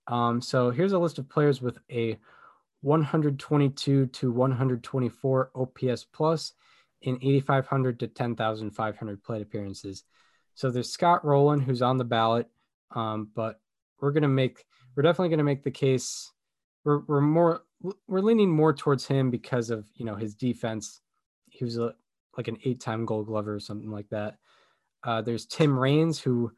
Um, 0.07 0.41
so 0.41 0.71
here's 0.71 0.93
a 0.93 0.99
list 0.99 1.19
of 1.19 1.29
players 1.29 1.61
with 1.61 1.77
a 1.91 2.17
122 2.81 4.07
to 4.07 4.31
124 4.31 5.51
OPS 5.55 6.05
plus 6.11 6.53
in 7.01 7.17
8,500 7.21 7.99
to 7.99 8.07
10,500 8.07 9.23
plate 9.23 9.41
appearances. 9.41 10.03
So 10.55 10.69
there's 10.69 10.91
Scott 10.91 11.23
Rolen, 11.25 11.59
who's 11.59 11.81
on 11.81 11.97
the 11.97 12.03
ballot, 12.03 12.47
um, 12.91 13.29
but 13.35 13.59
we're 14.01 14.11
gonna 14.11 14.27
make 14.27 14.65
we're 14.95 15.03
definitely 15.03 15.29
gonna 15.29 15.43
make 15.43 15.63
the 15.63 15.71
case. 15.71 16.31
We're 16.83 16.99
we're 16.99 17.21
more 17.21 17.61
we're 18.07 18.19
leaning 18.19 18.49
more 18.49 18.73
towards 18.73 19.05
him 19.05 19.29
because 19.29 19.69
of 19.69 19.87
you 19.95 20.05
know 20.05 20.15
his 20.15 20.35
defense. 20.35 21.01
He 21.49 21.63
was 21.63 21.77
a 21.77 21.93
like 22.37 22.47
an 22.47 22.57
eight-time 22.63 23.05
Gold 23.05 23.27
Glover 23.27 23.55
or 23.55 23.59
something 23.59 23.91
like 23.91 24.09
that. 24.09 24.37
Uh, 25.03 25.21
there's 25.21 25.45
Tim 25.45 25.77
Raines, 25.77 26.19
who 26.19 26.51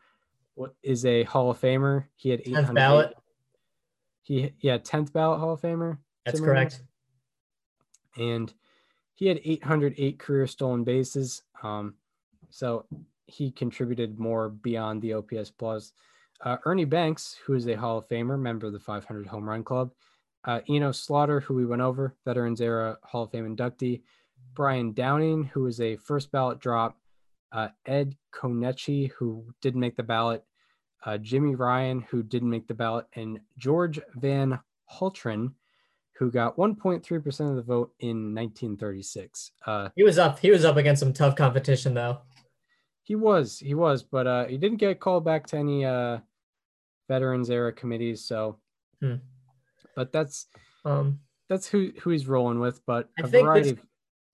is 0.84 1.06
a 1.06 1.24
Hall 1.24 1.52
of 1.52 1.60
Famer. 1.60 2.06
He 2.16 2.30
had 2.30 2.44
10th 2.44 2.60
800 2.60 2.74
ballot. 2.74 3.14
He 4.24 4.54
yeah, 4.60 4.78
10th 4.78 5.14
ballot 5.14 5.40
Hall 5.40 5.54
of 5.54 5.62
Famer. 5.62 5.98
That's 6.26 6.40
correct. 6.40 6.82
and 8.18 8.54
he 9.16 9.28
had 9.28 9.40
808 9.44 10.20
career 10.20 10.48
stolen 10.48 10.84
bases. 10.84 11.44
Um, 11.64 11.96
so 12.50 12.86
he 13.26 13.52
contributed 13.52 14.20
more 14.20 14.50
beyond 14.50 15.02
the 15.02 15.14
OPS 15.14 15.52
plus. 15.52 15.94
Uh, 16.44 16.58
Ernie 16.66 16.86
Banks, 16.86 17.38
who 17.46 17.54
is 17.54 17.68
a 17.68 17.76
Hall 17.76 18.00
of 18.00 18.08
Famer, 18.08 18.40
member 18.40 18.68
of 18.68 18.74
the 18.74 18.80
500 18.80 19.28
Home 19.28 19.48
Run 19.48 19.64
Club. 19.64 19.92
Uh, 20.44 20.60
Eno 20.68 20.92
Slaughter, 20.92 21.40
who 21.40 21.54
we 21.54 21.66
went 21.66 21.84
over, 21.84 22.16
Veterans 22.26 22.62
Era 22.62 22.98
Hall 23.04 23.24
of 23.24 23.32
Fame 23.32 23.56
inductee. 23.56 24.02
Brian 24.54 24.92
Downing, 24.92 25.46
who 25.46 25.64
was 25.64 25.80
a 25.80 25.96
first 25.98 26.32
ballot 26.32 26.60
drop. 26.60 26.98
Uh, 27.52 27.68
Ed 27.86 28.16
Konetchy, 28.34 29.12
who 29.12 29.46
didn't 29.62 29.82
make 29.82 29.96
the 29.98 30.04
ballot. 30.04 30.44
Uh, 31.06 31.18
Jimmy 31.18 31.56
Ryan, 31.56 32.02
who 32.10 32.24
didn't 32.24 32.50
make 32.50 32.68
the 32.68 32.74
ballot. 32.74 33.08
And 33.16 33.40
George 33.58 34.00
Van 34.16 34.60
Haltren, 34.92 35.54
who 36.14 36.30
got 36.32 36.56
1.3% 36.58 37.50
of 37.50 37.56
the 37.56 37.62
vote 37.64 37.92
in 38.00 38.34
1936. 38.36 39.52
Uh, 39.66 39.90
He 39.96 40.04
was 40.04 40.18
up. 40.20 40.40
He 40.40 40.52
was 40.52 40.64
up 40.64 40.78
against 40.78 41.00
some 41.00 41.12
tough 41.14 41.36
competition 41.36 41.94
though. 41.94 42.20
he 43.04 43.16
was, 43.16 43.58
he 43.60 43.74
was, 43.74 44.04
but 44.04 44.28
uh, 44.28 44.46
he 44.46 44.58
didn't 44.58 44.78
get 44.78 45.00
called 45.00 45.26
back 45.26 45.48
to 45.48 45.58
any 45.58 45.84
uh, 45.84 46.20
veterans 47.10 47.50
era 47.50 47.74
committees. 47.74 48.24
So, 48.24 48.58
Hmm. 49.02 49.16
but 49.96 50.12
that's 50.12 50.48
Um, 50.86 51.20
that's 51.50 51.68
who 51.68 51.92
who 52.02 52.12
he's 52.12 52.28
rolling 52.28 52.60
with. 52.60 52.86
But 52.86 53.10
I 53.20 53.24
a 53.24 53.28
think 53.28 53.46
variety. 53.48 53.72
this- 53.72 53.80
Of, 53.80 53.86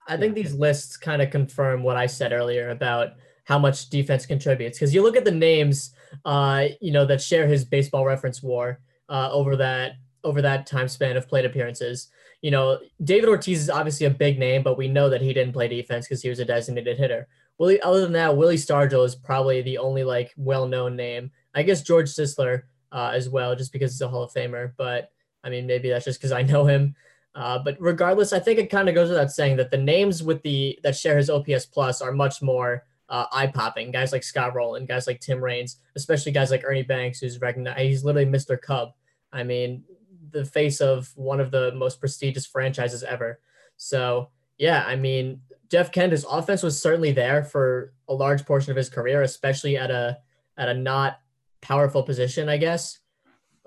I 0.07 0.17
think 0.17 0.35
these 0.35 0.53
lists 0.53 0.97
kind 0.97 1.21
of 1.21 1.29
confirm 1.29 1.83
what 1.83 1.97
I 1.97 2.05
said 2.05 2.31
earlier 2.31 2.69
about 2.69 3.13
how 3.43 3.59
much 3.59 3.89
defense 3.89 4.25
contributes. 4.25 4.77
Because 4.77 4.93
you 4.93 5.01
look 5.01 5.15
at 5.15 5.25
the 5.25 5.31
names, 5.31 5.93
uh, 6.25 6.67
you 6.81 6.91
know, 6.91 7.05
that 7.05 7.21
share 7.21 7.47
his 7.47 7.65
baseball 7.65 8.05
reference 8.05 8.41
war 8.41 8.79
uh, 9.09 9.29
over 9.31 9.55
that 9.57 9.93
over 10.23 10.41
that 10.41 10.65
time 10.65 10.87
span 10.87 11.15
of 11.15 11.27
plate 11.27 11.45
appearances. 11.45 12.09
You 12.41 12.51
know, 12.51 12.79
David 13.03 13.29
Ortiz 13.29 13.61
is 13.61 13.69
obviously 13.69 14.05
a 14.05 14.11
big 14.11 14.37
name, 14.37 14.63
but 14.63 14.77
we 14.77 14.87
know 14.87 15.09
that 15.09 15.21
he 15.21 15.33
didn't 15.33 15.53
play 15.53 15.67
defense 15.67 16.05
because 16.05 16.21
he 16.21 16.29
was 16.29 16.39
a 16.39 16.45
designated 16.45 16.97
hitter. 16.97 17.27
Willie, 17.57 17.81
other 17.81 18.01
than 18.01 18.11
that, 18.13 18.35
Willie 18.35 18.57
Stargell 18.57 19.05
is 19.05 19.15
probably 19.15 19.61
the 19.61 19.77
only 19.77 20.03
like 20.03 20.33
well-known 20.37 20.95
name. 20.95 21.31
I 21.55 21.63
guess 21.63 21.81
George 21.81 22.09
Sisler 22.09 22.63
uh, 22.91 23.11
as 23.13 23.29
well, 23.29 23.55
just 23.55 23.71
because 23.71 23.93
he's 23.93 24.01
a 24.01 24.07
Hall 24.07 24.23
of 24.23 24.33
Famer. 24.33 24.73
But 24.77 25.11
I 25.43 25.49
mean, 25.49 25.65
maybe 25.65 25.89
that's 25.89 26.05
just 26.05 26.19
because 26.19 26.31
I 26.31 26.41
know 26.41 26.65
him. 26.65 26.95
Uh, 27.37 27.59
but 27.59 27.77
regardless, 27.79 28.33
I 28.33 28.39
think 28.39 28.57
it 28.57 28.71
kind 28.71 28.89
of 28.89 28.95
goes 28.95 29.09
without 29.09 29.29
saying 29.29 29.57
that 29.57 29.69
the 29.69 29.77
names 29.77 30.23
with 30.23 30.41
the 30.41 30.79
that 30.81 30.95
share 30.95 31.17
his 31.17 31.29
OPS 31.29 31.67
plus 31.67 32.01
are 32.01 32.11
much 32.11 32.41
more 32.41 32.83
uh, 33.09 33.25
eye 33.31 33.45
popping. 33.45 33.91
Guys 33.91 34.11
like 34.11 34.23
Scott 34.23 34.55
Rolen, 34.55 34.87
guys 34.87 35.05
like 35.05 35.21
Tim 35.21 35.39
Raines, 35.41 35.77
especially 35.95 36.31
guys 36.31 36.49
like 36.49 36.63
Ernie 36.65 36.81
Banks, 36.81 37.19
who's 37.19 37.39
recognized. 37.39 37.79
He's 37.79 38.03
literally 38.03 38.27
Mr. 38.27 38.59
Cub. 38.59 38.93
I 39.31 39.43
mean, 39.43 39.83
the 40.31 40.45
face 40.45 40.81
of 40.81 41.11
one 41.15 41.39
of 41.39 41.51
the 41.51 41.71
most 41.73 41.99
prestigious 41.99 42.47
franchises 42.47 43.03
ever. 43.03 43.39
So 43.77 44.29
yeah, 44.57 44.83
I 44.87 44.95
mean, 44.95 45.41
Jeff 45.69 45.91
Kent, 45.91 46.13
his 46.13 46.25
offense 46.27 46.63
was 46.63 46.81
certainly 46.81 47.11
there 47.11 47.43
for 47.43 47.93
a 48.07 48.15
large 48.15 48.45
portion 48.45 48.71
of 48.71 48.77
his 48.77 48.89
career, 48.89 49.21
especially 49.21 49.77
at 49.77 49.91
a 49.91 50.17
at 50.57 50.69
a 50.69 50.73
not 50.73 51.19
powerful 51.61 52.01
position, 52.01 52.49
I 52.49 52.57
guess. 52.57 52.97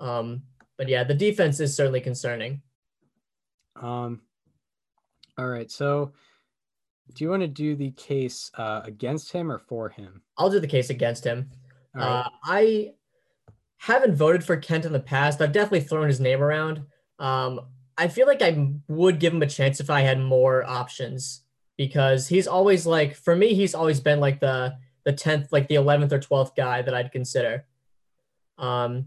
Um, 0.01 0.43
but 0.77 0.89
yeah, 0.89 1.05
the 1.05 1.15
defense 1.15 1.61
is 1.61 1.77
certainly 1.77 2.01
concerning. 2.01 2.63
Um, 3.81 4.21
all 5.39 5.49
right. 5.49 5.71
So, 5.71 6.13
do 7.15 7.25
you 7.25 7.31
want 7.31 7.43
to 7.43 7.49
do 7.49 7.75
the 7.75 7.91
case 7.93 8.51
uh, 8.57 8.83
against 8.85 9.33
him 9.33 9.51
or 9.51 9.59
for 9.59 9.89
him? 9.89 10.23
I'll 10.39 10.51
do 10.51 10.61
the 10.61 10.67
case 10.67 10.91
against 10.91 11.25
him. 11.25 11.51
Right. 11.95 12.05
Uh, 12.05 12.29
I 12.45 12.93
haven't 13.79 14.15
voted 14.15 14.45
for 14.45 14.57
Kent 14.57 14.85
in 14.85 14.93
the 14.93 15.01
past. 15.01 15.41
I've 15.41 15.53
definitely 15.53 15.81
thrown 15.81 16.07
his 16.07 16.21
name 16.21 16.43
around. 16.43 16.83
Um, 17.19 17.61
I 17.97 18.09
feel 18.09 18.27
like 18.27 18.43
I 18.43 18.73
would 18.89 19.19
give 19.19 19.35
him 19.35 19.43
a 19.43 19.47
chance 19.47 19.81
if 19.81 19.91
I 19.91 20.03
had 20.03 20.21
more 20.21 20.65
options 20.65 21.43
because 21.77 22.29
he's 22.29 22.47
always 22.47 22.87
like, 22.87 23.17
for 23.17 23.35
me, 23.35 23.55
he's 23.55 23.75
always 23.75 24.01
been 24.01 24.21
like 24.21 24.41
the 24.41 24.77
the 25.05 25.13
tenth, 25.13 25.51
like 25.51 25.67
the 25.69 25.77
eleventh 25.77 26.13
or 26.13 26.21
twelfth 26.21 26.55
guy 26.55 26.83
that 26.83 26.95
I'd 26.95 27.11
consider. 27.11 27.65
Um, 28.59 29.07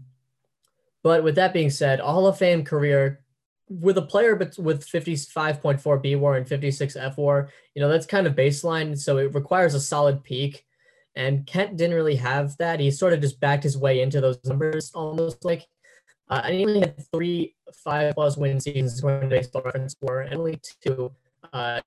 but 1.04 1.22
with 1.22 1.36
that 1.36 1.52
being 1.52 1.70
said, 1.70 2.00
a 2.00 2.04
Hall 2.04 2.26
of 2.26 2.36
Fame 2.36 2.64
career 2.64 3.23
with 3.68 3.96
a 3.98 4.02
player 4.02 4.36
but 4.36 4.56
with 4.58 4.86
55.4 4.86 6.02
B 6.02 6.16
war 6.16 6.36
and 6.36 6.46
56 6.46 6.96
F 6.96 7.16
war, 7.16 7.50
you 7.74 7.82
know, 7.82 7.88
that's 7.88 8.06
kind 8.06 8.26
of 8.26 8.34
baseline. 8.34 8.98
So 8.98 9.18
it 9.18 9.34
requires 9.34 9.74
a 9.74 9.80
solid 9.80 10.22
peak. 10.22 10.64
And 11.16 11.46
Kent 11.46 11.76
didn't 11.76 11.94
really 11.94 12.16
have 12.16 12.56
that. 12.56 12.80
He 12.80 12.90
sort 12.90 13.12
of 13.12 13.20
just 13.20 13.38
backed 13.40 13.62
his 13.62 13.78
way 13.78 14.00
into 14.00 14.20
those 14.20 14.38
numbers 14.44 14.90
almost 14.94 15.44
like. 15.44 15.66
Uh, 16.28 16.42
and 16.44 16.54
he 16.54 16.64
only 16.64 16.80
had 16.80 17.04
three 17.12 17.54
five 17.84 18.14
plus 18.14 18.36
win 18.36 18.58
seasons 18.58 18.98
according 18.98 19.28
to 19.28 19.36
baseball 19.36 19.62
reference 19.62 19.94
war, 20.00 20.22
and 20.22 20.34
only 20.34 20.58
two 20.80 21.12
uh, 21.52 21.80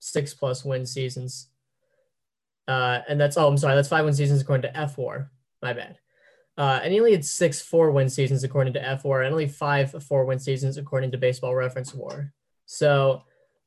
six 0.00 0.34
plus 0.34 0.64
win 0.64 0.84
seasons. 0.84 1.48
Uh, 2.66 3.00
and 3.08 3.20
that's, 3.20 3.36
oh, 3.36 3.48
I'm 3.48 3.56
sorry, 3.56 3.74
that's 3.74 3.88
five 3.88 4.04
win 4.04 4.14
seasons 4.14 4.42
according 4.42 4.70
to 4.70 4.76
F 4.76 4.98
war. 4.98 5.30
My 5.62 5.72
bad. 5.72 5.98
Uh, 6.58 6.80
and 6.82 6.92
he 6.92 6.98
only 6.98 7.12
had 7.12 7.24
six 7.24 7.62
four 7.62 7.90
win 7.90 8.10
seasons 8.10 8.44
according 8.44 8.74
to 8.74 8.86
F 8.86 9.04
war, 9.04 9.22
and 9.22 9.32
only 9.32 9.48
five 9.48 10.02
four 10.02 10.26
win 10.26 10.38
seasons 10.38 10.76
according 10.76 11.10
to 11.12 11.16
baseball 11.16 11.54
reference 11.54 11.94
war. 11.94 12.34
So 12.66 13.22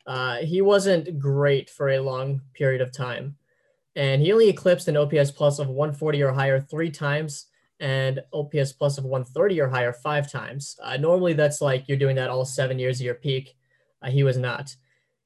uh, 0.05 0.37
he 0.37 0.61
wasn't 0.61 1.17
great 1.17 1.69
for 1.69 1.89
a 1.89 1.99
long 1.99 2.41
period 2.53 2.81
of 2.81 2.91
time 2.91 3.37
and 3.95 4.21
he 4.21 4.31
only 4.31 4.49
eclipsed 4.49 4.87
an 4.87 4.97
OPS 4.97 5.31
plus 5.31 5.59
of 5.59 5.67
140 5.67 6.21
or 6.23 6.31
higher 6.31 6.59
three 6.59 6.89
times 6.89 7.47
and 7.79 8.21
OPS 8.31 8.73
plus 8.73 8.97
of 8.97 9.05
130 9.05 9.59
or 9.59 9.67
higher 9.67 9.91
five 9.91 10.31
times. 10.31 10.77
Uh, 10.81 10.97
normally, 10.97 11.33
that's 11.33 11.61
like 11.61 11.87
you're 11.87 11.97
doing 11.97 12.15
that 12.15 12.29
all 12.29 12.45
seven 12.45 12.79
years 12.79 12.99
of 12.99 13.05
your 13.05 13.15
peak. 13.15 13.55
Uh, 14.01 14.09
he 14.09 14.23
was 14.23 14.37
not. 14.37 14.75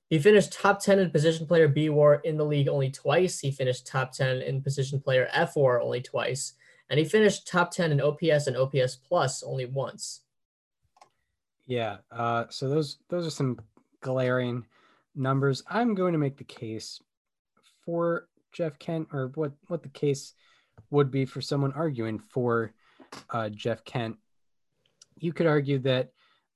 He 0.10 0.20
finished 0.20 0.54
top 0.54 0.82
10 0.82 1.00
in 1.00 1.10
position 1.10 1.48
player 1.48 1.68
B 1.68 1.90
war 1.90 2.16
in 2.24 2.38
the 2.38 2.46
league 2.46 2.70
only 2.70 2.90
twice. 2.90 3.40
He 3.40 3.52
finished 3.52 3.88
top 3.88 4.14
10 4.14 4.42
in 4.42 4.62
position 4.62 5.00
player 5.00 5.28
F 5.32 5.56
war 5.56 5.82
only 5.82 6.02
twice. 6.02 6.54
And 6.90 7.00
he 7.00 7.06
finished 7.06 7.48
top 7.48 7.72
10 7.72 7.92
in 7.92 8.02
OPS 8.02 8.48
and 8.48 8.56
OPS 8.56 8.96
plus 8.96 9.44
only 9.44 9.66
once. 9.66 10.22
Yeah. 11.66 11.98
Uh, 12.12 12.46
so 12.50 12.70
those 12.70 13.00
those 13.10 13.26
are 13.26 13.32
some 13.32 13.60
glaring 14.02 14.66
numbers. 15.16 15.64
I'm 15.68 15.96
going 15.96 16.14
to 16.14 16.20
make 16.20 16.38
the 16.38 16.44
case 16.44 17.02
for 17.84 18.28
Jeff 18.52 18.78
Kent, 18.80 19.08
or 19.12 19.32
what 19.36 19.54
what 19.68 19.82
the 19.82 19.90
case 19.90 20.34
would 20.92 21.12
be 21.12 21.26
for 21.26 21.42
someone 21.42 21.74
arguing 21.74 22.20
for 22.20 22.74
uh, 23.30 23.50
Jeff 23.50 23.84
Kent. 23.84 24.18
You 25.18 25.34
could 25.34 25.48
argue 25.48 25.80
that 25.80 26.12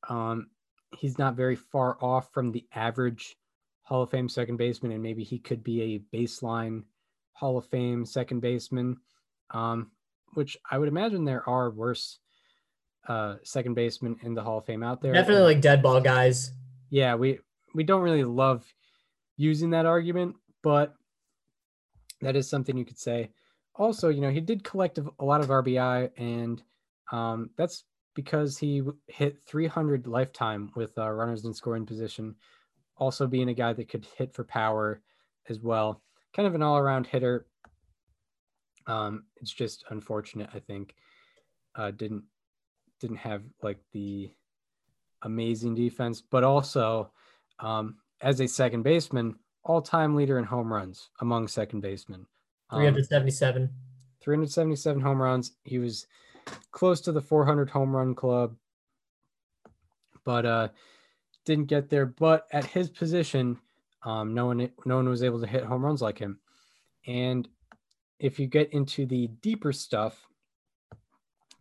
um, 0.08 0.48
he's 0.96 1.18
not 1.18 1.36
very 1.36 1.56
far 1.56 1.98
off 2.02 2.32
from 2.32 2.52
the 2.52 2.65
average 2.74 3.36
Hall 3.84 4.04
of 4.04 4.12
Fame 4.12 4.30
second 4.30 4.58
baseman, 4.58 4.92
and 4.92 5.02
maybe 5.02 5.24
he 5.24 5.39
could 5.39 5.63
be 5.63 5.82
a 5.82 6.15
baseline 6.15 6.84
Hall 7.34 7.58
of 7.58 7.65
Fame 7.65 8.06
second 8.06 8.42
baseman. 8.42 8.98
Um, 9.52 9.92
which 10.34 10.58
I 10.70 10.78
would 10.78 10.88
imagine 10.88 11.26
there 11.26 11.48
are 11.48 11.70
worse 11.70 12.20
uh, 13.08 13.36
second 13.44 13.74
basemen 13.74 14.18
in 14.24 14.34
the 14.34 14.44
Hall 14.44 14.60
of 14.60 14.65
Fame 14.65 14.84
out 14.84 15.02
there. 15.02 15.13
Definitely 15.13 15.44
like 15.44 15.62
dead 15.62 15.82
ball 15.82 16.00
guys. 16.02 16.54
Yeah, 16.89 17.15
we 17.15 17.39
we 17.74 17.84
don't 17.84 18.02
really 18.02 18.24
love 18.24 18.65
using 19.38 19.72
that 19.72 19.86
argument, 19.86 20.36
but 20.62 20.94
that 22.22 22.36
is 22.36 22.50
something 22.50 22.78
you 22.78 22.86
could 22.86 23.00
say. 23.00 23.32
Also, 23.76 24.10
you 24.10 24.22
know, 24.22 24.30
he 24.30 24.42
did 24.42 24.63
collect 24.63 24.98
a 24.98 25.26
lot 25.26 25.42
of 25.42 25.48
RBI, 25.48 26.12
and 26.18 26.62
um, 27.12 27.50
that's 27.56 27.86
because 28.13 28.58
he 28.58 28.84
hit 29.08 29.38
300 29.48 30.06
lifetime 30.06 30.72
with 30.76 30.98
uh, 30.98 31.10
runners 31.10 31.46
in 31.46 31.54
scoring 31.54 31.86
position. 31.86 32.36
Also, 32.98 33.26
being 33.26 33.48
a 33.50 33.54
guy 33.54 33.72
that 33.72 33.88
could 33.88 34.06
hit 34.18 34.34
for 34.34 34.44
power 34.44 35.02
as 35.48 35.62
well. 35.62 36.02
Kind 36.36 36.48
of 36.48 36.56
an 36.56 36.62
all 36.62 36.78
around 36.78 37.08
hitter. 37.08 37.46
Um, 38.89 39.23
it's 39.38 39.52
just 39.52 39.86
unfortunate, 39.89 40.49
I 40.54 40.60
think. 40.60 40.95
Uh, 41.75 41.91
didn't 41.91 42.23
didn't 42.99 43.17
have 43.17 43.43
like 43.62 43.78
the 43.93 44.32
amazing 45.21 45.75
defense, 45.75 46.21
but 46.21 46.43
also 46.43 47.12
um, 47.60 47.97
as 48.21 48.41
a 48.41 48.47
second 48.47 48.84
baseman, 48.84 49.36
all-time 49.63 50.15
leader 50.15 50.39
in 50.39 50.43
home 50.43 50.71
runs 50.73 51.10
among 51.21 51.47
second 51.47 51.82
basemen. 51.82 52.25
Um, 52.71 52.80
377. 52.80 53.69
377 54.21 55.02
home 55.02 55.21
runs. 55.21 55.54
He 55.63 55.80
was 55.80 56.08
close 56.71 56.99
to 57.02 57.12
the 57.12 57.21
400 57.21 57.69
home 57.69 57.95
run 57.95 58.15
club, 58.15 58.56
but 60.25 60.45
uh, 60.45 60.67
didn't 61.45 61.65
get 61.65 61.89
there. 61.89 62.08
But 62.08 62.47
at 62.52 62.65
his 62.65 62.89
position, 62.89 63.60
um, 64.04 64.34
no 64.34 64.47
one 64.47 64.69
no 64.86 64.95
one 64.95 65.08
was 65.08 65.23
able 65.23 65.39
to 65.41 65.47
hit 65.47 65.63
home 65.63 65.86
runs 65.86 66.02
like 66.02 66.17
him. 66.17 66.39
And 67.08 67.47
if 68.19 68.39
you 68.39 68.47
get 68.47 68.71
into 68.73 69.05
the 69.05 69.27
deeper 69.41 69.71
stuff, 69.71 70.27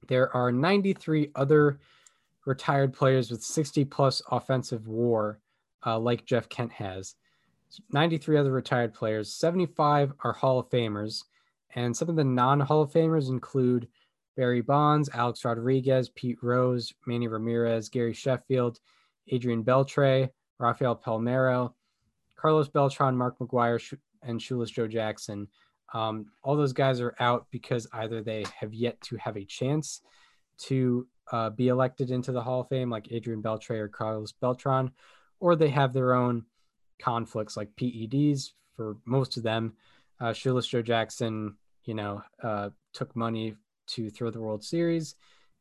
there 0.09 0.35
are 0.35 0.51
93 0.51 1.31
other 1.35 1.81
retired 2.47 2.92
players 2.92 3.31
with 3.31 3.42
60 3.42 3.85
plus 3.85 4.23
offensive 4.31 4.88
war, 4.88 5.38
uh, 5.87 5.99
like 5.99 6.25
Jeff 6.25 6.49
Kent 6.49 6.73
has. 6.73 7.14
93 7.92 8.38
other 8.38 8.53
retired 8.53 8.94
players, 8.94 9.33
75 9.33 10.12
are 10.25 10.33
Hall 10.33 10.59
of 10.59 10.71
Famers, 10.71 11.25
and 11.75 11.94
some 11.94 12.09
of 12.09 12.16
the 12.16 12.25
non 12.25 12.61
Hall 12.61 12.83
of 12.83 12.90
Famers 12.90 13.29
include 13.29 13.88
Barry 14.37 14.62
Bonds, 14.62 15.11
Alex 15.12 15.44
Rodriguez, 15.44 16.09
Pete 16.11 16.38
Rose, 16.42 16.94
Manny 17.07 17.29
Ramirez, 17.29 17.88
Gary 17.88 18.14
Sheffield, 18.14 18.81
Adrian 19.29 19.62
Beltre, 19.62 20.31
Rafael 20.59 20.97
Palmeiro, 20.97 21.75
Carlos 22.37 22.68
Beltran, 22.68 23.16
Mark 23.16 23.38
McGwire, 23.38 23.99
and 24.23 24.40
Shoeless 24.40 24.71
Joe 24.71 24.88
Jackson. 24.88 25.49
Um, 25.94 26.27
all 26.42 26.57
those 26.57 26.72
guys 26.72 27.01
are 27.01 27.14
out 27.18 27.46
because 27.51 27.87
either 27.92 28.22
they 28.22 28.44
have 28.61 28.74
yet 28.74 29.01
to 29.03 29.16
have 29.16 29.37
a 29.37 29.44
chance 29.44 30.03
to 30.59 31.07
uh, 31.33 31.51
be 31.51 31.68
elected 31.68 32.11
into 32.11 32.33
the 32.33 32.42
Hall 32.42 32.61
of 32.61 32.68
Fame, 32.68 32.90
like 32.90 33.11
Adrian 33.11 33.42
Beltre 33.42 33.79
or 33.79 33.88
Carlos 33.88 34.33
Beltran, 34.33 34.90
or 35.40 35.57
they 35.57 35.68
have 35.70 35.92
their 35.92 36.14
own 36.14 36.44
conflicts 36.98 37.57
like 37.57 37.74
PEDs 37.77 38.51
for 38.77 38.96
most 39.05 39.37
of 39.37 39.42
them. 39.42 39.74
Uh, 40.20 40.33
Shoeless 40.33 40.66
Joe 40.66 40.83
Jackson, 40.83 41.57
you 41.85 41.94
know, 41.94 42.22
uh, 42.42 42.70
took 42.92 43.14
money 43.14 43.55
to 43.88 44.11
throw 44.11 44.31
the 44.31 44.40
World 44.40 44.64
Series, 44.64 45.14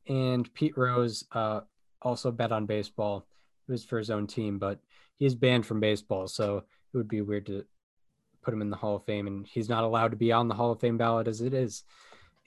and 0.07 0.51
Pete 0.53 0.77
Rose 0.77 1.23
uh, 1.33 1.61
also 2.01 2.31
bet 2.31 2.51
on 2.51 2.65
baseball. 2.65 3.27
It 3.67 3.71
was 3.71 3.85
for 3.85 3.97
his 3.97 4.09
own 4.09 4.27
team, 4.27 4.57
but 4.57 4.79
he's 5.17 5.35
banned 5.35 5.65
from 5.65 5.79
baseball, 5.79 6.27
so 6.27 6.57
it 6.57 6.97
would 6.97 7.07
be 7.07 7.21
weird 7.21 7.45
to 7.47 7.65
put 8.47 8.53
him 8.53 8.61
in 8.61 8.69
the 8.69 8.77
Hall 8.77 8.95
of 8.95 9.03
Fame, 9.03 9.27
and 9.27 9.45
he's 9.45 9.67
not 9.67 9.83
allowed 9.83 10.11
to 10.11 10.15
be 10.15 10.31
on 10.31 10.47
the 10.47 10.55
Hall 10.55 10.71
of 10.71 10.79
Fame 10.79 10.97
ballot 10.97 11.27
as 11.27 11.41
it 11.41 11.53
is. 11.53 11.83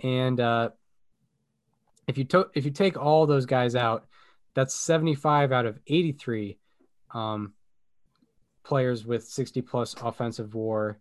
And 0.03 0.41
uh, 0.41 0.71
if 2.07 2.17
you 2.17 2.27
if 2.55 2.65
you 2.65 2.71
take 2.71 2.97
all 2.97 3.27
those 3.27 3.45
guys 3.45 3.77
out, 3.77 4.07
that's 4.55 4.75
75 4.75 5.53
out 5.53 5.67
of 5.67 5.79
83 5.87 6.57
um, 7.13 7.53
players 8.63 9.05
with 9.05 9.25
60 9.25 9.61
plus 9.61 9.95
offensive 10.03 10.55
war 10.55 10.99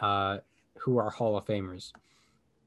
uh, 0.00 0.38
who 0.78 0.98
are 0.98 1.10
Hall 1.10 1.36
of 1.36 1.44
Famers. 1.44 1.92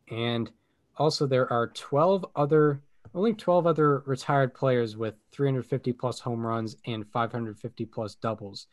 And 0.10 0.50
also, 0.96 1.28
there 1.28 1.52
are 1.52 1.68
12 1.68 2.28
other 2.34 2.82
only 3.14 3.34
12 3.34 3.68
other 3.68 4.04
retired 4.06 4.54
players 4.54 4.96
with 4.96 5.16
350 5.34 5.92
plus 5.92 6.22
home 6.22 6.46
runs 6.46 6.78
and 6.86 7.06
550 7.12 7.86
plus 7.88 8.16
doubles. 8.16 8.68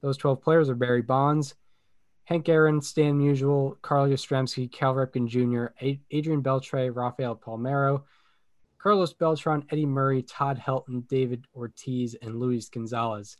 Those 0.00 0.16
12 0.16 0.40
players 0.40 0.70
are 0.70 0.76
Barry 0.76 1.02
Bonds, 1.02 1.56
Hank 2.26 2.48
Aaron, 2.48 2.82
Stan 2.82 3.18
Musial, 3.18 3.80
Carl 3.82 4.08
Yastrzemski, 4.08 4.70
Cal 4.70 4.94
Ripken 4.94 5.28
Jr., 5.28 5.66
Adrian 6.10 6.42
Beltre, 6.42 6.94
Rafael 6.94 7.36
Palmeiro, 7.36 8.02
Carlos 8.78 9.12
Beltran, 9.12 9.64
Eddie 9.70 9.86
Murray, 9.86 10.22
Todd 10.22 10.60
Helton, 10.64 11.06
David 11.08 11.44
Ortiz, 11.54 12.16
and 12.20 12.40
Luis 12.40 12.68
Gonzalez. 12.68 13.36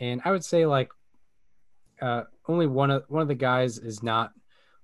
And 0.00 0.20
I 0.24 0.30
would 0.30 0.44
say 0.44 0.66
like 0.66 0.90
uh, 2.00 2.24
only 2.46 2.66
one 2.66 2.90
of 2.90 3.04
one 3.08 3.22
of 3.22 3.28
the 3.28 3.34
guys 3.34 3.78
is 3.78 4.02
not 4.02 4.32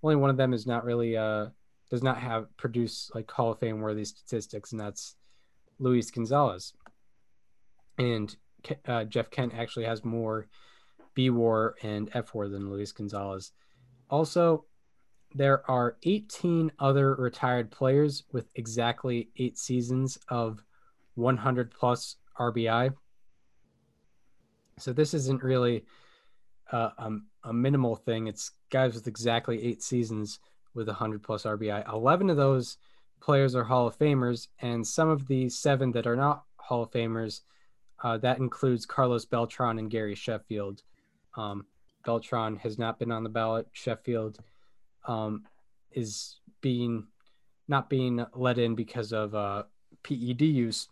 only 0.02 0.16
one 0.16 0.30
of 0.30 0.38
them 0.38 0.54
is 0.54 0.66
not 0.66 0.84
really 0.84 1.16
uh, 1.16 1.46
does 1.90 2.02
not 2.02 2.18
have 2.18 2.54
produce 2.56 3.10
like 3.14 3.30
Hall 3.30 3.52
of 3.52 3.58
Fame 3.58 3.80
worthy 3.80 4.06
statistics, 4.06 4.72
and 4.72 4.80
that's 4.80 5.16
Luis 5.78 6.10
Gonzalez. 6.10 6.72
And 7.98 8.34
uh, 8.86 9.04
Jeff 9.04 9.30
Kent 9.30 9.52
actually 9.54 9.84
has 9.84 10.04
more 10.04 10.46
B 11.14 11.30
WAR 11.30 11.74
and 11.82 12.10
F 12.14 12.34
WAR 12.34 12.48
than 12.48 12.70
Luis 12.70 12.92
Gonzalez. 12.92 13.52
Also, 14.10 14.64
there 15.34 15.68
are 15.70 15.96
18 16.02 16.72
other 16.78 17.14
retired 17.14 17.70
players 17.70 18.24
with 18.32 18.48
exactly 18.54 19.30
eight 19.36 19.58
seasons 19.58 20.18
of 20.28 20.62
100 21.14 21.70
plus 21.70 22.16
RBI. 22.38 22.94
So 24.78 24.92
this 24.92 25.14
isn't 25.14 25.42
really 25.42 25.84
uh, 26.70 26.90
um, 26.98 27.26
a 27.44 27.52
minimal 27.52 27.96
thing. 27.96 28.26
It's 28.26 28.50
guys 28.70 28.94
with 28.94 29.06
exactly 29.06 29.62
eight 29.62 29.82
seasons 29.82 30.40
with 30.74 30.86
100 30.88 31.22
plus 31.22 31.44
RBI. 31.44 31.90
11 31.90 32.30
of 32.30 32.36
those 32.36 32.78
players 33.20 33.54
are 33.54 33.64
Hall 33.64 33.86
of 33.86 33.98
Famers, 33.98 34.48
and 34.60 34.86
some 34.86 35.08
of 35.08 35.26
the 35.28 35.48
seven 35.48 35.92
that 35.92 36.06
are 36.06 36.16
not 36.16 36.44
Hall 36.56 36.82
of 36.82 36.90
Famers, 36.90 37.42
uh, 38.02 38.18
that 38.18 38.38
includes 38.38 38.86
Carlos 38.86 39.24
Beltran 39.24 39.78
and 39.78 39.90
Gary 39.90 40.14
Sheffield. 40.14 40.82
Um, 41.36 41.66
Beltran 42.04 42.56
has 42.56 42.78
not 42.78 42.98
been 42.98 43.12
on 43.12 43.22
the 43.22 43.28
ballot. 43.28 43.66
Sheffield 43.72 44.38
um, 45.06 45.44
is 45.92 46.36
being 46.60 47.06
not 47.68 47.88
being 47.88 48.24
let 48.34 48.58
in 48.58 48.74
because 48.74 49.12
of 49.12 49.34
uh, 49.34 49.62
PED 50.02 50.42
use. 50.42 50.88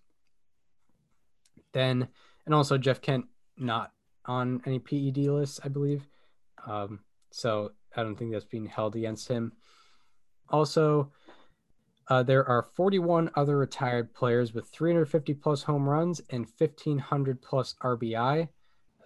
Then, 1.72 2.09
and 2.46 2.55
also 2.55 2.79
Jeff 2.79 3.00
Kent 3.00 3.26
not 3.57 3.92
on 4.24 4.62
any 4.66 4.79
PED 4.79 5.18
lists, 5.18 5.61
I 5.64 5.68
believe. 5.68 6.07
Um, 6.66 7.00
so 7.31 7.72
I 7.96 8.03
don't 8.03 8.16
think 8.16 8.33
that's 8.33 8.44
being 8.44 8.66
held 8.66 8.96
against 8.96 9.29
him. 9.29 9.53
Also, 10.48 11.11
uh, 12.09 12.22
there 12.22 12.44
are 12.46 12.62
41 12.74 13.31
other 13.37 13.57
retired 13.57 14.12
players 14.14 14.53
with 14.53 14.68
350 14.68 15.35
plus 15.35 15.62
home 15.62 15.88
runs 15.88 16.20
and 16.31 16.46
1500 16.59 17.40
plus 17.40 17.74
RBI. 17.83 18.48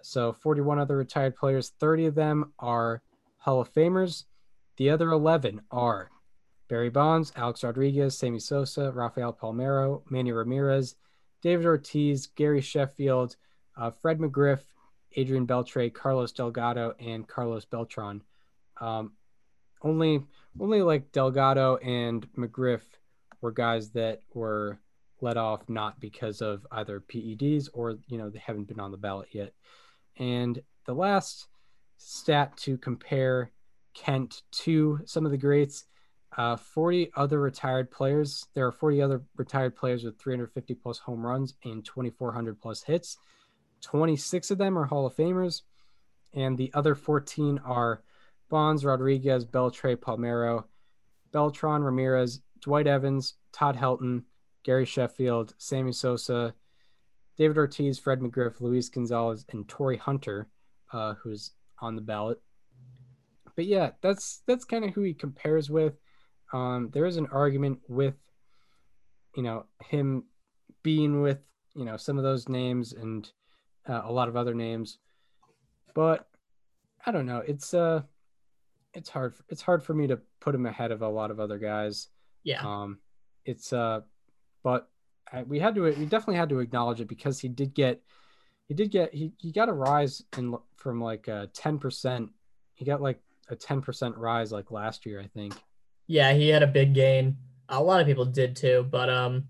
So 0.07 0.31
41 0.31 0.77
other 0.77 0.97
retired 0.97 1.35
players, 1.35 1.69
30 1.79 2.05
of 2.05 2.15
them 2.15 2.53
are 2.59 3.01
Hall 3.37 3.59
of 3.59 3.73
Famers. 3.73 4.25
The 4.77 4.91
other 4.91 5.09
11 5.09 5.61
are 5.71 6.11
Barry 6.67 6.91
Bonds, 6.91 7.33
Alex 7.35 7.63
Rodriguez, 7.63 8.15
Sammy 8.15 8.37
Sosa, 8.37 8.91
Rafael 8.91 9.33
Palmeiro, 9.33 10.03
Manny 10.11 10.31
Ramirez, 10.31 10.95
David 11.41 11.65
Ortiz, 11.65 12.27
Gary 12.27 12.61
Sheffield, 12.61 13.35
uh, 13.77 13.89
Fred 13.89 14.19
McGriff, 14.19 14.59
Adrian 15.15 15.47
Beltre, 15.47 15.91
Carlos 15.91 16.31
Delgado, 16.31 16.93
and 16.99 17.27
Carlos 17.27 17.65
Beltran. 17.65 18.21
Um, 18.79 19.13
only, 19.81 20.23
only 20.59 20.83
like 20.83 21.11
Delgado 21.13 21.77
and 21.77 22.31
McGriff 22.33 22.83
were 23.41 23.51
guys 23.51 23.89
that 23.91 24.21
were 24.35 24.77
let 25.19 25.37
off 25.37 25.67
not 25.67 25.99
because 25.99 26.41
of 26.41 26.67
either 26.71 26.99
PEDs 26.99 27.69
or 27.73 27.97
you 28.07 28.19
know 28.19 28.29
they 28.29 28.37
haven't 28.37 28.67
been 28.67 28.79
on 28.79 28.91
the 28.91 28.97
ballot 28.97 29.29
yet. 29.31 29.53
And 30.17 30.61
the 30.85 30.93
last 30.93 31.47
stat 31.97 32.55
to 32.57 32.77
compare 32.77 33.51
Kent 33.93 34.43
to 34.51 34.99
some 35.05 35.25
of 35.25 35.31
the 35.31 35.37
greats, 35.37 35.85
uh, 36.37 36.57
40 36.57 37.11
other 37.15 37.39
retired 37.39 37.89
players. 37.89 38.47
There 38.53 38.67
are 38.67 38.71
40 38.71 39.01
other 39.01 39.23
retired 39.37 39.75
players 39.75 40.03
with 40.03 40.19
350 40.19 40.75
plus 40.75 40.99
home 40.99 41.25
runs 41.25 41.55
and 41.63 41.83
2,400 41.85 42.59
plus 42.59 42.83
hits. 42.83 43.17
26 43.81 44.51
of 44.51 44.57
them 44.57 44.77
are 44.77 44.85
Hall 44.85 45.05
of 45.05 45.15
Famers, 45.15 45.61
and 46.33 46.57
the 46.57 46.71
other 46.73 46.95
14 46.95 47.59
are 47.63 48.01
Bonds, 48.49 48.83
Rodriguez, 48.83 49.45
Beltre, 49.45 49.95
Palmeiro, 49.95 50.65
Beltran, 51.31 51.83
Ramirez, 51.83 52.41
Dwight 52.61 52.87
Evans, 52.87 53.35
Todd 53.51 53.75
Helton, 53.75 54.23
Gary 54.63 54.85
Sheffield, 54.85 55.53
Sammy 55.57 55.91
Sosa, 55.91 56.53
David 57.37 57.57
Ortiz, 57.57 57.99
Fred 57.99 58.19
McGriff, 58.19 58.61
Luis 58.61 58.89
Gonzalez, 58.89 59.45
and 59.51 59.67
Torii 59.67 59.97
Hunter, 59.97 60.47
uh, 60.93 61.15
who's 61.15 61.51
on 61.79 61.95
the 61.95 62.01
ballot. 62.01 62.41
But 63.55 63.65
yeah, 63.65 63.91
that's 64.01 64.41
that's 64.47 64.65
kind 64.65 64.85
of 64.85 64.93
who 64.93 65.01
he 65.01 65.13
compares 65.13 65.69
with. 65.69 65.95
Um, 66.53 66.89
there 66.93 67.05
is 67.05 67.17
an 67.17 67.27
argument 67.31 67.79
with, 67.87 68.15
you 69.35 69.43
know, 69.43 69.65
him 69.83 70.23
being 70.83 71.21
with 71.21 71.39
you 71.73 71.85
know 71.85 71.97
some 71.97 72.17
of 72.17 72.23
those 72.23 72.47
names 72.47 72.93
and 72.93 73.29
uh, 73.87 74.01
a 74.05 74.11
lot 74.11 74.29
of 74.29 74.35
other 74.35 74.53
names, 74.53 74.99
but 75.93 76.27
I 77.05 77.11
don't 77.11 77.25
know. 77.25 77.41
It's 77.45 77.73
uh, 77.73 78.01
it's 78.93 79.09
hard. 79.09 79.33
It's 79.49 79.61
hard 79.61 79.83
for 79.83 79.93
me 79.93 80.07
to 80.07 80.19
put 80.39 80.55
him 80.55 80.65
ahead 80.65 80.91
of 80.91 81.01
a 81.01 81.09
lot 81.09 81.31
of 81.31 81.39
other 81.39 81.59
guys. 81.59 82.07
Yeah. 82.43 82.61
Um, 82.61 82.99
it's 83.45 83.73
uh, 83.73 84.01
but 84.63 84.89
We 85.45 85.59
had 85.59 85.75
to. 85.75 85.81
We 85.81 86.05
definitely 86.05 86.35
had 86.35 86.49
to 86.49 86.59
acknowledge 86.59 87.01
it 87.01 87.07
because 87.07 87.39
he 87.39 87.47
did 87.47 87.73
get, 87.73 88.01
he 88.67 88.73
did 88.73 88.91
get 88.91 89.13
he 89.13 89.33
he 89.37 89.51
got 89.51 89.69
a 89.69 89.73
rise 89.73 90.23
in 90.37 90.55
from 90.75 91.01
like 91.01 91.27
uh 91.27 91.47
ten 91.53 91.77
percent. 91.79 92.29
He 92.73 92.85
got 92.85 93.01
like 93.01 93.19
a 93.49 93.55
ten 93.55 93.81
percent 93.81 94.17
rise 94.17 94.51
like 94.51 94.71
last 94.71 95.05
year, 95.05 95.19
I 95.19 95.27
think. 95.27 95.53
Yeah, 96.07 96.33
he 96.33 96.49
had 96.49 96.63
a 96.63 96.67
big 96.67 96.93
gain. 96.93 97.37
A 97.69 97.81
lot 97.81 97.99
of 97.99 98.07
people 98.07 98.25
did 98.25 98.55
too, 98.55 98.87
but 98.89 99.09
um, 99.09 99.45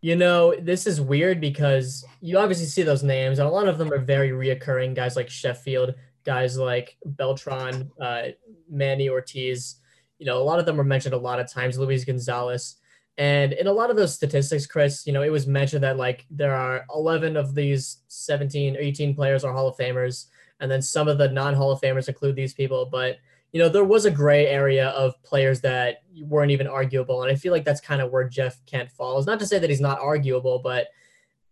you 0.00 0.16
know, 0.16 0.54
this 0.60 0.86
is 0.86 1.00
weird 1.00 1.40
because 1.40 2.04
you 2.20 2.38
obviously 2.38 2.66
see 2.66 2.82
those 2.82 3.02
names, 3.02 3.38
and 3.38 3.48
a 3.48 3.50
lot 3.50 3.68
of 3.68 3.78
them 3.78 3.92
are 3.92 3.98
very 3.98 4.30
reoccurring. 4.30 4.94
Guys 4.94 5.16
like 5.16 5.30
Sheffield, 5.30 5.94
guys 6.24 6.58
like 6.58 6.96
Beltran, 7.04 7.90
uh, 8.00 8.22
Manny 8.68 9.08
Ortiz. 9.08 9.76
You 10.18 10.26
know, 10.26 10.38
a 10.38 10.44
lot 10.44 10.58
of 10.58 10.66
them 10.66 10.76
were 10.76 10.84
mentioned 10.84 11.14
a 11.14 11.18
lot 11.18 11.40
of 11.40 11.50
times. 11.50 11.78
Luis 11.78 12.04
Gonzalez. 12.04 12.76
And 13.18 13.54
in 13.54 13.66
a 13.66 13.72
lot 13.72 13.90
of 13.90 13.96
those 13.96 14.14
statistics, 14.14 14.66
Chris, 14.66 15.06
you 15.06 15.12
know, 15.12 15.22
it 15.22 15.32
was 15.32 15.46
mentioned 15.46 15.82
that 15.84 15.96
like 15.96 16.26
there 16.30 16.54
are 16.54 16.84
11 16.94 17.36
of 17.36 17.54
these 17.54 17.98
17 18.08 18.76
or 18.76 18.80
18 18.80 19.14
players 19.14 19.42
are 19.42 19.52
Hall 19.52 19.68
of 19.68 19.76
Famers, 19.76 20.26
and 20.60 20.70
then 20.70 20.82
some 20.82 21.08
of 21.08 21.18
the 21.18 21.30
non 21.30 21.54
Hall 21.54 21.70
of 21.70 21.80
Famers 21.80 22.08
include 22.08 22.36
these 22.36 22.52
people. 22.52 22.86
But 22.86 23.16
you 23.52 23.62
know, 23.62 23.68
there 23.70 23.84
was 23.84 24.04
a 24.04 24.10
gray 24.10 24.46
area 24.48 24.88
of 24.88 25.20
players 25.22 25.62
that 25.62 26.02
weren't 26.20 26.50
even 26.50 26.66
arguable, 26.66 27.22
and 27.22 27.32
I 27.32 27.36
feel 27.36 27.52
like 27.52 27.64
that's 27.64 27.80
kind 27.80 28.02
of 28.02 28.10
where 28.10 28.28
Jeff 28.28 28.60
Kent 28.66 28.90
falls. 28.90 29.26
Not 29.26 29.38
to 29.40 29.46
say 29.46 29.58
that 29.58 29.70
he's 29.70 29.80
not 29.80 29.98
arguable, 29.98 30.58
but 30.58 30.88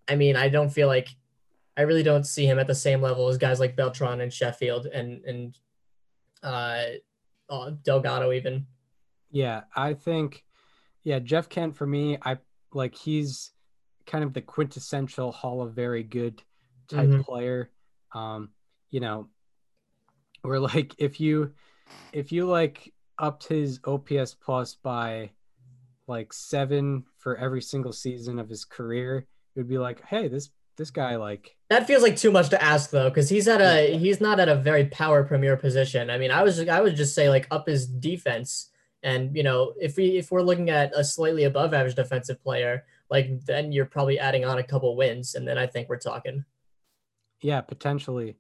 I 0.07 0.17
mean, 0.17 0.37
I 0.37 0.51
don't 0.51 0.71
feel 0.71 0.87
like 0.87 1.09
I 1.79 1.83
really 1.83 2.03
don't 2.03 2.27
see 2.27 2.45
him 2.45 2.59
at 2.59 2.67
the 2.67 2.75
same 2.75 3.01
level 3.01 3.29
as 3.29 3.39
guys 3.39 3.59
like 3.59 3.75
Beltran 3.75 4.21
and 4.21 4.33
Sheffield 4.33 4.87
and 4.87 5.25
and 5.25 5.59
uh 6.43 6.85
Delgado 7.83 8.33
even. 8.33 8.67
Yeah, 9.31 9.63
I 9.75 9.95
think 9.95 10.45
yeah, 11.05 11.19
Jeff 11.19 11.49
Kent 11.49 11.77
for 11.77 11.87
me, 11.87 12.19
I 12.23 12.39
like 12.73 12.95
he's 12.95 13.53
kind 14.07 14.25
of 14.25 14.33
the 14.33 14.41
quintessential 14.41 15.33
Hall 15.33 15.63
of 15.63 15.75
Very 15.75 16.03
Good 16.03 16.43
type 16.89 17.09
mm-hmm. 17.09 17.21
player. 17.21 17.71
Um, 18.15 18.51
you 18.91 19.01
know, 19.01 19.29
where 20.43 20.61
like 20.61 20.95
if 20.99 21.21
you 21.21 21.53
if 22.13 22.33
you 22.33 22.47
like 22.47 22.93
upped 23.19 23.47
his 23.47 23.81
OPS 23.85 24.35
plus 24.35 24.75
by 24.75 25.31
like 26.07 26.33
seven 26.33 27.05
for 27.19 27.37
every 27.37 27.63
single 27.63 27.93
season 27.93 28.39
of 28.39 28.49
his 28.49 28.65
career, 28.65 29.27
it 29.55 29.61
would 29.61 29.69
be 29.69 29.79
like, 29.79 30.03
hey, 30.07 30.29
this 30.29 30.51
this 30.77 30.91
guy 30.91 31.17
like 31.17 31.55
that 31.69 31.87
feels 31.87 32.03
like 32.03 32.17
too 32.17 32.33
much 32.33 32.49
to 32.49 32.63
ask 32.63 32.91
though, 32.91 33.11
because 33.11 33.29
he's 33.29 33.47
at 33.47 33.61
a 33.61 33.97
he's 33.99 34.23
not 34.23 34.41
at 34.41 34.49
a 34.49 34.57
very 34.57 34.87
power 34.87 35.23
premier 35.23 35.57
position. 35.59 36.09
I 36.09 36.17
mean, 36.17 36.31
I 36.31 36.43
was 36.43 36.67
I 36.67 36.81
would 36.81 36.97
just 36.97 37.15
say 37.15 37.29
like 37.29 37.47
up 37.51 37.69
his 37.69 37.87
defense 37.87 38.71
and 39.05 39.37
you 39.37 39.43
know, 39.43 39.75
if 39.79 39.97
we 39.97 40.17
if 40.17 40.33
we're 40.33 40.43
looking 40.43 40.71
at 40.71 40.91
a 40.97 41.05
slightly 41.05 41.45
above 41.45 41.75
average 41.75 41.95
defensive 41.95 42.43
player, 42.43 42.85
like 43.11 43.45
then 43.45 43.71
you're 43.71 43.85
probably 43.85 44.19
adding 44.19 44.47
on 44.47 44.59
a 44.59 44.63
couple 44.65 44.97
wins, 44.97 45.35
and 45.35 45.47
then 45.47 45.59
I 45.59 45.67
think 45.67 45.89
we're 45.91 45.99
talking. 45.99 46.45
Yeah, 47.43 47.61
potentially. 47.61 48.39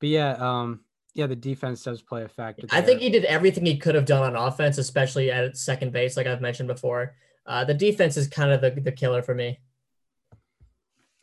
But 0.00 0.08
yeah, 0.08 0.32
um, 0.32 0.80
yeah, 1.12 1.26
the 1.26 1.36
defense 1.36 1.82
does 1.84 2.00
play 2.00 2.24
a 2.24 2.28
factor. 2.28 2.66
There. 2.66 2.78
I 2.78 2.82
think 2.82 3.02
he 3.02 3.10
did 3.10 3.26
everything 3.26 3.66
he 3.66 3.76
could 3.76 3.94
have 3.94 4.06
done 4.06 4.22
on 4.22 4.48
offense, 4.48 4.78
especially 4.78 5.30
at 5.30 5.58
second 5.58 5.92
base, 5.92 6.16
like 6.16 6.26
I've 6.26 6.40
mentioned 6.40 6.68
before. 6.68 7.14
Uh, 7.44 7.64
the 7.64 7.74
defense 7.74 8.16
is 8.16 8.28
kind 8.28 8.50
of 8.50 8.62
the, 8.62 8.70
the 8.80 8.92
killer 8.92 9.20
for 9.20 9.34
me. 9.34 9.60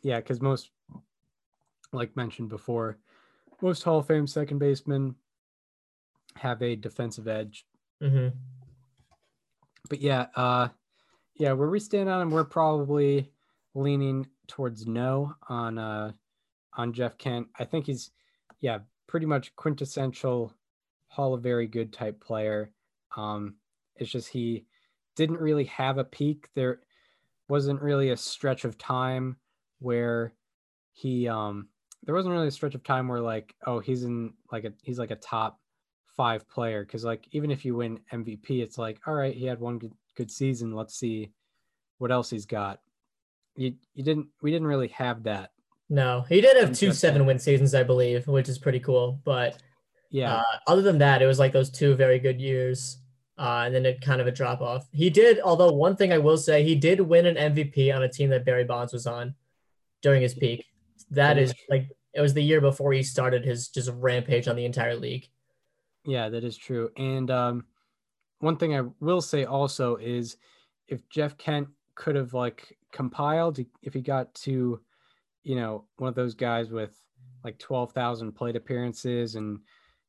Yeah, 0.02 0.20
because 0.20 0.40
most, 0.40 0.70
like 1.92 2.16
mentioned 2.16 2.50
before, 2.50 2.98
most 3.60 3.82
Hall 3.82 3.98
of 3.98 4.06
Fame 4.06 4.28
second 4.28 4.58
basemen 4.58 5.16
have 6.36 6.62
a 6.62 6.76
defensive 6.76 7.26
edge. 7.26 7.66
Mm-hmm 8.00 8.28
but 9.88 10.00
yeah, 10.00 10.26
uh, 10.34 10.68
yeah, 11.36 11.52
where 11.52 11.70
we 11.70 11.80
stand 11.80 12.08
on 12.08 12.22
him, 12.22 12.30
we're 12.30 12.44
probably 12.44 13.30
leaning 13.74 14.26
towards 14.46 14.86
no 14.86 15.34
on 15.48 15.78
uh 15.78 16.12
on 16.74 16.92
Jeff 16.92 17.18
Kent. 17.18 17.48
I 17.58 17.64
think 17.64 17.86
he's 17.86 18.10
yeah, 18.60 18.78
pretty 19.06 19.26
much 19.26 19.54
quintessential 19.56 20.54
Hall 21.08 21.34
of 21.34 21.42
Very 21.42 21.66
Good 21.66 21.92
type 21.92 22.20
player. 22.20 22.72
Um, 23.16 23.56
it's 23.96 24.10
just 24.10 24.28
he 24.28 24.66
didn't 25.16 25.40
really 25.40 25.64
have 25.64 25.98
a 25.98 26.04
peak. 26.04 26.48
There 26.54 26.80
wasn't 27.48 27.82
really 27.82 28.10
a 28.10 28.16
stretch 28.16 28.64
of 28.64 28.78
time 28.78 29.36
where 29.80 30.34
he 30.92 31.28
um 31.28 31.68
there 32.04 32.14
wasn't 32.14 32.32
really 32.32 32.48
a 32.48 32.52
stretch 32.52 32.74
of 32.74 32.84
time 32.84 33.08
where 33.08 33.20
like 33.20 33.54
oh 33.66 33.80
he's 33.80 34.04
in 34.04 34.32
like 34.52 34.64
a 34.64 34.72
he's 34.82 34.98
like 34.98 35.10
a 35.10 35.16
top 35.16 35.59
five 36.20 36.46
player 36.50 36.84
because 36.84 37.02
like 37.02 37.26
even 37.32 37.50
if 37.50 37.64
you 37.64 37.74
win 37.76 37.98
MVP 38.12 38.62
it's 38.62 38.76
like 38.76 39.00
all 39.06 39.14
right 39.14 39.34
he 39.34 39.46
had 39.46 39.58
one 39.58 39.78
good, 39.78 39.94
good 40.16 40.30
season 40.30 40.74
let's 40.74 40.94
see 40.94 41.32
what 41.96 42.12
else 42.12 42.28
he's 42.28 42.44
got 42.44 42.78
you 43.56 43.72
you 43.94 44.04
didn't 44.04 44.26
we 44.42 44.50
didn't 44.50 44.66
really 44.66 44.88
have 44.88 45.22
that 45.22 45.50
No, 45.88 46.24
he 46.28 46.42
did 46.42 46.58
have 46.58 46.76
two 46.76 46.92
seven 46.92 47.24
win 47.24 47.38
seasons, 47.38 47.74
I 47.74 47.84
believe, 47.84 48.28
which 48.28 48.50
is 48.50 48.58
pretty 48.58 48.80
cool. 48.80 49.20
But 49.24 49.62
yeah 50.10 50.34
uh, 50.34 50.56
other 50.66 50.82
than 50.82 50.98
that, 50.98 51.22
it 51.22 51.26
was 51.26 51.38
like 51.38 51.52
those 51.52 51.70
two 51.70 51.94
very 51.94 52.18
good 52.18 52.38
years. 52.38 52.98
Uh, 53.38 53.62
and 53.64 53.74
then 53.74 53.86
it 53.86 54.02
kind 54.02 54.20
of 54.20 54.26
a 54.26 54.30
drop 54.30 54.60
off. 54.60 54.86
He 54.92 55.08
did, 55.08 55.40
although 55.40 55.72
one 55.72 55.96
thing 55.96 56.12
I 56.12 56.18
will 56.18 56.36
say, 56.36 56.62
he 56.62 56.74
did 56.74 57.00
win 57.00 57.24
an 57.24 57.54
MVP 57.54 57.94
on 57.96 58.02
a 58.02 58.08
team 58.08 58.28
that 58.30 58.44
Barry 58.44 58.64
Bonds 58.64 58.92
was 58.92 59.06
on 59.06 59.34
during 60.02 60.20
his 60.20 60.34
peak. 60.34 60.66
That 61.10 61.38
is 61.38 61.54
like 61.70 61.88
it 62.12 62.20
was 62.20 62.34
the 62.34 62.42
year 62.42 62.60
before 62.60 62.92
he 62.92 63.02
started 63.02 63.42
his 63.42 63.68
just 63.68 63.90
rampage 63.94 64.46
on 64.46 64.56
the 64.56 64.66
entire 64.66 64.94
league. 64.94 65.26
Yeah, 66.04 66.28
that 66.28 66.44
is 66.44 66.56
true. 66.56 66.90
And 66.96 67.30
um, 67.30 67.64
one 68.40 68.56
thing 68.56 68.74
I 68.74 68.82
will 69.00 69.20
say 69.20 69.44
also 69.44 69.96
is 69.96 70.36
if 70.88 71.08
Jeff 71.08 71.36
Kent 71.36 71.68
could 71.94 72.16
have 72.16 72.32
like 72.34 72.76
compiled, 72.92 73.58
if 73.82 73.94
he 73.94 74.00
got 74.00 74.34
to, 74.34 74.80
you 75.42 75.56
know, 75.56 75.84
one 75.96 76.08
of 76.08 76.14
those 76.14 76.34
guys 76.34 76.70
with 76.70 77.00
like 77.44 77.58
12,000 77.58 78.32
plate 78.32 78.56
appearances 78.56 79.34
and, 79.34 79.60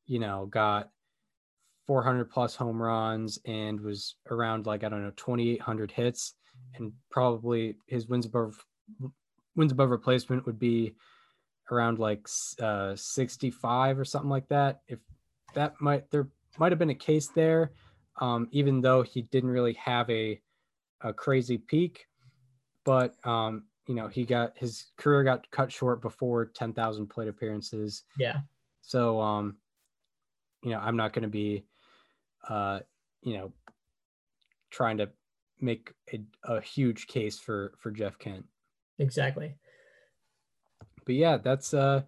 you 0.05 0.19
know, 0.19 0.47
got 0.47 0.89
400 1.87 2.29
plus 2.29 2.55
home 2.55 2.81
runs 2.81 3.39
and 3.45 3.79
was 3.81 4.15
around 4.29 4.65
like, 4.65 4.83
I 4.83 4.89
don't 4.89 5.03
know, 5.03 5.11
2,800 5.15 5.91
hits 5.91 6.35
and 6.75 6.93
probably 7.09 7.75
his 7.87 8.07
wins 8.07 8.25
above 8.25 8.63
wins 9.55 9.71
above 9.71 9.89
replacement 9.89 10.45
would 10.45 10.59
be 10.59 10.93
around 11.69 11.99
like 11.99 12.27
uh, 12.61 12.95
65 12.95 13.99
or 13.99 14.05
something 14.05 14.29
like 14.29 14.47
that. 14.49 14.81
If 14.87 14.99
that 15.53 15.79
might 15.79 16.09
there 16.11 16.27
might 16.57 16.71
have 16.71 16.79
been 16.79 16.89
a 16.89 16.95
case 16.95 17.27
there, 17.27 17.71
um, 18.19 18.47
even 18.51 18.81
though 18.81 19.01
he 19.01 19.23
didn't 19.23 19.49
really 19.49 19.73
have 19.73 20.09
a 20.09 20.41
a 21.01 21.13
crazy 21.13 21.57
peak, 21.57 22.07
but 22.83 23.15
um, 23.25 23.63
you 23.87 23.95
know 23.95 24.07
he 24.07 24.25
got 24.25 24.57
his 24.57 24.91
career 24.97 25.23
got 25.23 25.49
cut 25.51 25.71
short 25.71 26.01
before 26.01 26.45
10,000 26.45 27.07
plate 27.07 27.27
appearances. 27.27 28.03
Yeah. 28.17 28.37
So 28.81 29.19
um, 29.19 29.57
you 30.63 30.71
know 30.71 30.79
I'm 30.79 30.97
not 30.97 31.13
going 31.13 31.23
to 31.23 31.29
be, 31.29 31.65
uh, 32.47 32.79
you 33.21 33.37
know, 33.37 33.53
trying 34.69 34.97
to 34.97 35.09
make 35.59 35.93
a, 36.13 36.21
a 36.43 36.61
huge 36.61 37.07
case 37.07 37.39
for 37.39 37.73
for 37.77 37.91
Jeff 37.91 38.17
Kent. 38.17 38.45
Exactly. 38.99 39.55
but 41.05 41.15
yeah, 41.15 41.37
that's 41.37 41.73
uh 41.73 42.03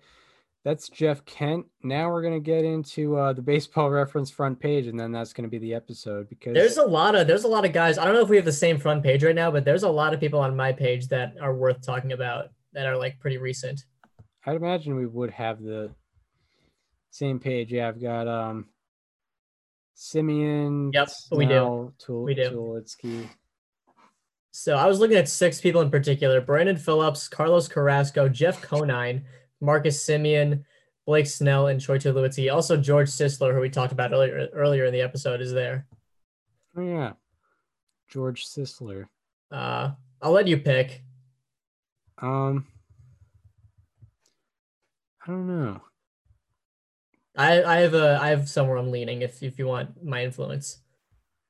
that's 0.63 0.87
Jeff 0.89 1.25
Kent. 1.25 1.65
Now 1.83 2.09
we're 2.09 2.21
gonna 2.21 2.39
get 2.39 2.63
into 2.65 3.15
uh 3.17 3.33
the 3.33 3.41
baseball 3.41 3.89
reference 4.01 4.29
front 4.31 4.59
page, 4.59 4.87
and 4.87 4.99
then 4.99 5.11
that's 5.11 5.33
gonna 5.33 5.47
be 5.47 5.59
the 5.59 5.73
episode 5.73 6.29
because 6.29 6.53
There's 6.53 6.77
a 6.77 6.85
lot 6.85 7.15
of 7.15 7.27
there's 7.27 7.43
a 7.43 7.47
lot 7.49 7.65
of 7.65 7.73
guys. 7.73 7.97
I 7.97 8.05
don't 8.05 8.13
know 8.13 8.21
if 8.21 8.29
we 8.29 8.35
have 8.37 8.45
the 8.45 8.51
same 8.51 8.77
front 8.77 9.03
page 9.03 9.23
right 9.23 9.35
now, 9.35 9.51
but 9.51 9.65
there's 9.65 9.83
a 9.83 9.89
lot 9.89 10.13
of 10.13 10.19
people 10.19 10.39
on 10.39 10.55
my 10.55 10.71
page 10.71 11.07
that 11.09 11.35
are 11.41 11.53
worth 11.55 11.85
talking 11.85 12.11
about 12.13 12.49
that 12.73 12.85
are 12.85 12.97
like 12.97 13.19
pretty 13.19 13.37
recent. 13.37 13.81
I'd 14.45 14.55
imagine 14.55 14.95
we 14.95 15.05
would 15.05 15.31
have 15.31 15.61
the 15.61 15.91
same 17.11 17.39
page. 17.39 17.71
Yeah, 17.71 17.87
I've 17.87 18.01
got 18.01 18.27
um 18.27 18.67
Semien, 19.95 20.93
Yep, 20.93 21.09
we 21.31 21.45
do. 21.45 21.51
Snell, 21.51 21.93
Tul- 21.99 22.23
We 22.23 22.33
do. 22.33 22.49
Tulowitzki. 22.49 23.27
So 24.51 24.75
I 24.75 24.85
was 24.87 24.99
looking 24.99 25.17
at 25.17 25.29
six 25.29 25.61
people 25.61 25.81
in 25.81 25.89
particular: 25.91 26.41
Brandon 26.41 26.77
Phillips, 26.77 27.27
Carlos 27.27 27.67
Carrasco, 27.67 28.27
Jeff 28.29 28.61
Conine, 28.61 29.23
Marcus 29.63 30.03
Semien, 30.05 30.63
Blake 31.05 31.25
Snell, 31.27 31.67
and 31.67 31.79
Troy 31.81 31.97
Tulowitzki. 31.97 32.53
Also, 32.53 32.77
George 32.77 33.09
Sisler, 33.09 33.53
who 33.53 33.61
we 33.61 33.69
talked 33.69 33.93
about 33.93 34.11
earlier 34.13 34.49
earlier 34.53 34.85
in 34.85 34.93
the 34.93 35.01
episode, 35.01 35.41
is 35.41 35.51
there. 35.53 35.87
Oh 36.77 36.81
yeah, 36.81 37.13
George 38.09 38.45
Sisler. 38.45 39.05
Uh, 39.51 39.91
I'll 40.21 40.31
let 40.31 40.47
you 40.47 40.57
pick. 40.57 41.01
Um, 42.19 42.65
I 45.25 45.27
don't 45.31 45.47
know. 45.47 45.81
I 47.35 47.63
I 47.63 47.75
have 47.77 47.93
a 47.93 48.19
I 48.21 48.29
have 48.29 48.49
somewhere 48.49 48.77
I'm 48.77 48.91
leaning 48.91 49.21
if 49.21 49.41
if 49.41 49.57
you 49.57 49.65
want 49.67 50.03
my 50.03 50.23
influence. 50.23 50.79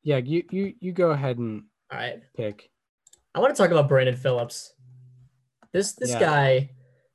Yeah, 0.03 0.17
you 0.17 0.43
you 0.51 0.73
you 0.79 0.91
go 0.91 1.11
ahead 1.11 1.37
and 1.37 1.63
All 1.91 1.97
right. 1.97 2.21
pick. 2.35 2.69
I 3.35 3.39
want 3.39 3.55
to 3.55 3.61
talk 3.61 3.71
about 3.71 3.89
Brandon 3.89 4.15
Phillips. 4.15 4.73
This 5.71 5.93
this 5.93 6.11
Yeah. 6.11 6.19
guy 6.19 6.69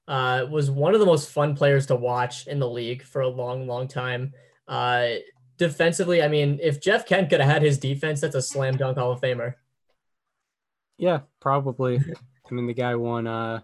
uh, 0.08 0.46
was 0.50 0.70
one 0.70 0.94
of 0.94 1.00
the 1.00 1.06
most 1.06 1.30
fun 1.30 1.54
players 1.54 1.86
to 1.86 1.94
watch 1.96 2.46
in 2.48 2.58
the 2.58 2.68
league 2.68 3.02
for 3.02 3.20
a 3.20 3.28
long, 3.28 3.66
long 3.68 3.86
time. 3.86 4.32
Uh, 4.66 5.08
defensively, 5.58 6.22
I 6.22 6.28
mean, 6.28 6.58
if 6.62 6.80
Jeff 6.80 7.06
Kent 7.06 7.30
could 7.30 7.40
have 7.40 7.50
had 7.50 7.62
his 7.62 7.78
defense, 7.78 8.20
that's 8.20 8.34
a 8.34 8.42
slam 8.42 8.76
dunk 8.76 8.98
Hall 8.98 9.12
of 9.12 9.20
Famer. 9.20 9.54
Yeah, 10.96 11.20
probably. 11.40 11.98
I 12.50 12.54
mean, 12.54 12.66
the 12.66 12.74
guy 12.74 12.94
won 12.96 13.26
uh 13.26 13.60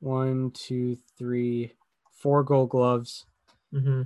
one, 0.00 0.52
two, 0.52 0.96
three, 1.18 1.72
four 2.12 2.42
gold 2.44 2.70
gloves 2.70 3.26
hmm 3.72 4.02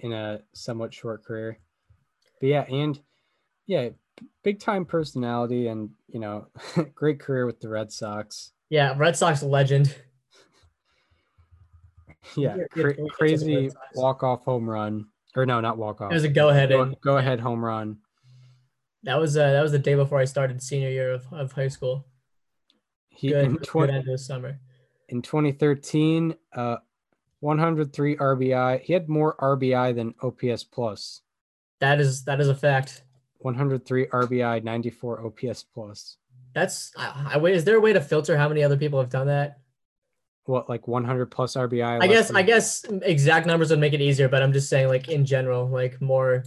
in 0.00 0.12
a 0.12 0.40
somewhat 0.52 0.94
short 0.94 1.24
career. 1.24 1.58
But 2.40 2.46
yeah, 2.46 2.64
and 2.70 3.00
yeah, 3.66 3.88
big 4.44 4.60
time 4.60 4.84
personality 4.84 5.68
and 5.68 5.90
you 6.08 6.20
know, 6.20 6.48
great 6.94 7.18
career 7.18 7.46
with 7.46 7.60
the 7.60 7.68
Red 7.68 7.90
Sox. 7.92 8.52
Yeah, 8.70 8.94
Red 8.96 9.16
Sox 9.16 9.42
legend. 9.42 9.96
Yeah, 12.36 12.56
cra- 12.70 12.94
crazy 13.10 13.70
walk 13.94 14.22
off 14.22 14.44
home 14.44 14.68
run. 14.68 15.06
Or 15.36 15.46
no, 15.46 15.60
not 15.60 15.78
walk 15.78 16.00
off. 16.00 16.10
It 16.10 16.14
was 16.14 16.24
a 16.24 16.28
go 16.28 16.48
ahead, 16.48 16.70
Go, 16.70 16.92
go 17.02 17.18
ahead 17.18 17.38
home 17.38 17.64
run. 17.64 17.98
that 19.04 19.20
was 19.20 19.36
uh, 19.36 19.52
that 19.52 19.62
was 19.62 19.72
the 19.72 19.78
day 19.78 19.94
before 19.94 20.18
I 20.18 20.24
started 20.24 20.62
senior 20.62 20.90
year 20.90 21.12
of, 21.12 21.26
of 21.32 21.52
high 21.52 21.68
school. 21.68 22.06
He 23.08 23.28
Good, 23.28 23.44
in, 23.44 23.54
good 23.56 23.90
end 23.90 23.98
of 23.98 24.06
the 24.06 24.18
summer. 24.18 24.58
in 25.08 25.22
2013, 25.22 26.34
uh 26.54 26.76
103 27.40 28.16
RBI. 28.16 28.80
He 28.82 28.92
had 28.92 29.08
more 29.08 29.36
RBI 29.36 29.94
than 29.94 30.14
OPS 30.22 30.64
plus. 30.64 31.22
That 31.80 32.00
is 32.00 32.24
that 32.24 32.40
is 32.40 32.48
a 32.48 32.54
fact. 32.54 33.04
103 33.38 34.06
RBI, 34.06 34.64
94 34.64 35.26
OPS 35.26 35.62
plus. 35.62 36.16
That's 36.54 36.90
I, 36.96 37.32
I 37.34 37.38
wait. 37.38 37.54
Is 37.54 37.64
there 37.64 37.76
a 37.76 37.80
way 37.80 37.92
to 37.92 38.00
filter 38.00 38.36
how 38.36 38.48
many 38.48 38.64
other 38.64 38.76
people 38.76 38.98
have 38.98 39.10
done 39.10 39.28
that? 39.28 39.60
What 40.48 40.66
like 40.68 40.88
100 40.88 41.26
plus 41.26 41.56
RBI? 41.56 42.02
I 42.02 42.06
guess 42.06 42.30
I 42.30 42.42
guess 42.42 42.82
exact 43.02 43.46
numbers 43.46 43.68
would 43.68 43.78
make 43.80 43.92
it 43.92 44.00
easier, 44.00 44.28
but 44.30 44.42
I'm 44.42 44.52
just 44.54 44.70
saying 44.70 44.88
like 44.88 45.08
in 45.08 45.26
general, 45.26 45.68
like 45.68 46.00
more. 46.00 46.42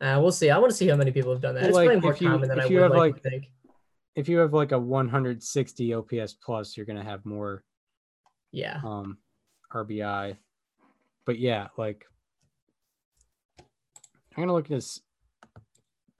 Uh, 0.00 0.18
we'll 0.20 0.32
see. 0.32 0.50
I 0.50 0.58
want 0.58 0.70
to 0.70 0.76
see 0.76 0.88
how 0.88 0.96
many 0.96 1.12
people 1.12 1.30
have 1.32 1.40
done 1.40 1.54
that. 1.54 1.60
Well, 1.60 1.68
it's 1.68 1.76
like, 1.76 1.86
probably 1.86 2.00
more 2.00 2.16
you- 2.16 2.28
common 2.28 2.48
than 2.48 2.58
if 2.58 2.64
I 2.64 2.68
you 2.68 2.76
would 2.76 2.82
have, 2.82 2.90
like, 2.92 3.14
like- 3.14 3.22
think. 3.22 3.44
if 4.16 4.28
you 4.28 4.38
have 4.38 4.52
like 4.52 4.72
a 4.72 4.78
160 4.78 5.94
OPS 5.94 6.34
plus, 6.34 6.76
you're 6.76 6.84
gonna 6.86 7.04
have 7.04 7.24
more 7.24 7.62
Yeah, 8.50 8.80
um 8.84 9.18
RBI. 9.72 10.36
But 11.24 11.38
yeah, 11.38 11.68
like 11.76 12.04
I'm 14.36 14.42
gonna 14.42 14.52
look 14.52 14.66
at 14.66 14.72
his 14.72 15.00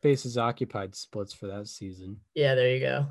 bases 0.03 0.39
occupied 0.39 0.95
splits 0.95 1.33
for 1.33 1.49
that 1.49 1.67
season. 1.67 2.21
yeah. 2.37 2.55
There 2.55 2.73
you 2.73 2.81
go. 2.81 3.07